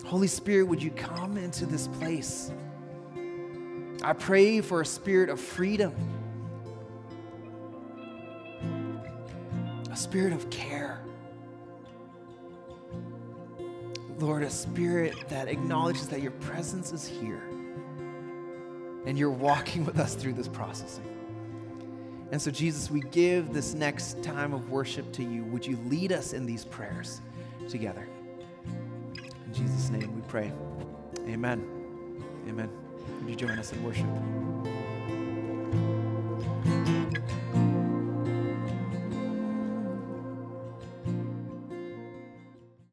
Holy 0.06 0.28
Spirit, 0.28 0.64
would 0.64 0.82
you 0.82 0.92
come 0.92 1.38
into 1.38 1.66
this 1.66 1.88
place? 1.88 2.52
I 4.02 4.14
pray 4.14 4.62
for 4.62 4.82
a 4.82 4.86
spirit 4.86 5.30
of 5.30 5.40
freedom, 5.40 5.94
a 9.92 9.96
spirit 9.96 10.34
of 10.34 10.50
care. 10.50 10.89
Lord, 14.20 14.44
a 14.44 14.50
spirit 14.50 15.16
that 15.30 15.48
acknowledges 15.48 16.08
that 16.10 16.22
your 16.22 16.32
presence 16.32 16.92
is 16.92 17.08
here 17.08 17.42
and 19.06 19.18
you're 19.18 19.32
walking 19.32 19.86
with 19.86 19.98
us 20.00 20.14
through 20.16 20.34
this 20.34 20.48
processing. 20.48 21.06
And 22.32 22.42
so, 22.42 22.52
Jesus, 22.52 22.92
we 22.92 23.00
give 23.00 23.54
this 23.54 23.74
next 23.74 24.22
time 24.22 24.54
of 24.54 24.70
worship 24.70 25.12
to 25.14 25.24
you. 25.24 25.44
Would 25.46 25.66
you 25.66 25.78
lead 25.88 26.12
us 26.12 26.34
in 26.34 26.46
these 26.46 26.64
prayers 26.64 27.22
together? 27.70 28.08
In 29.16 29.54
Jesus' 29.54 29.90
name 29.90 30.16
we 30.16 30.22
pray. 30.28 30.52
Amen. 31.28 31.66
Amen. 32.48 32.70
Would 33.22 33.30
you 33.30 33.36
join 33.36 33.58
us 33.58 33.72
in 33.74 33.84
worship? 33.84 34.06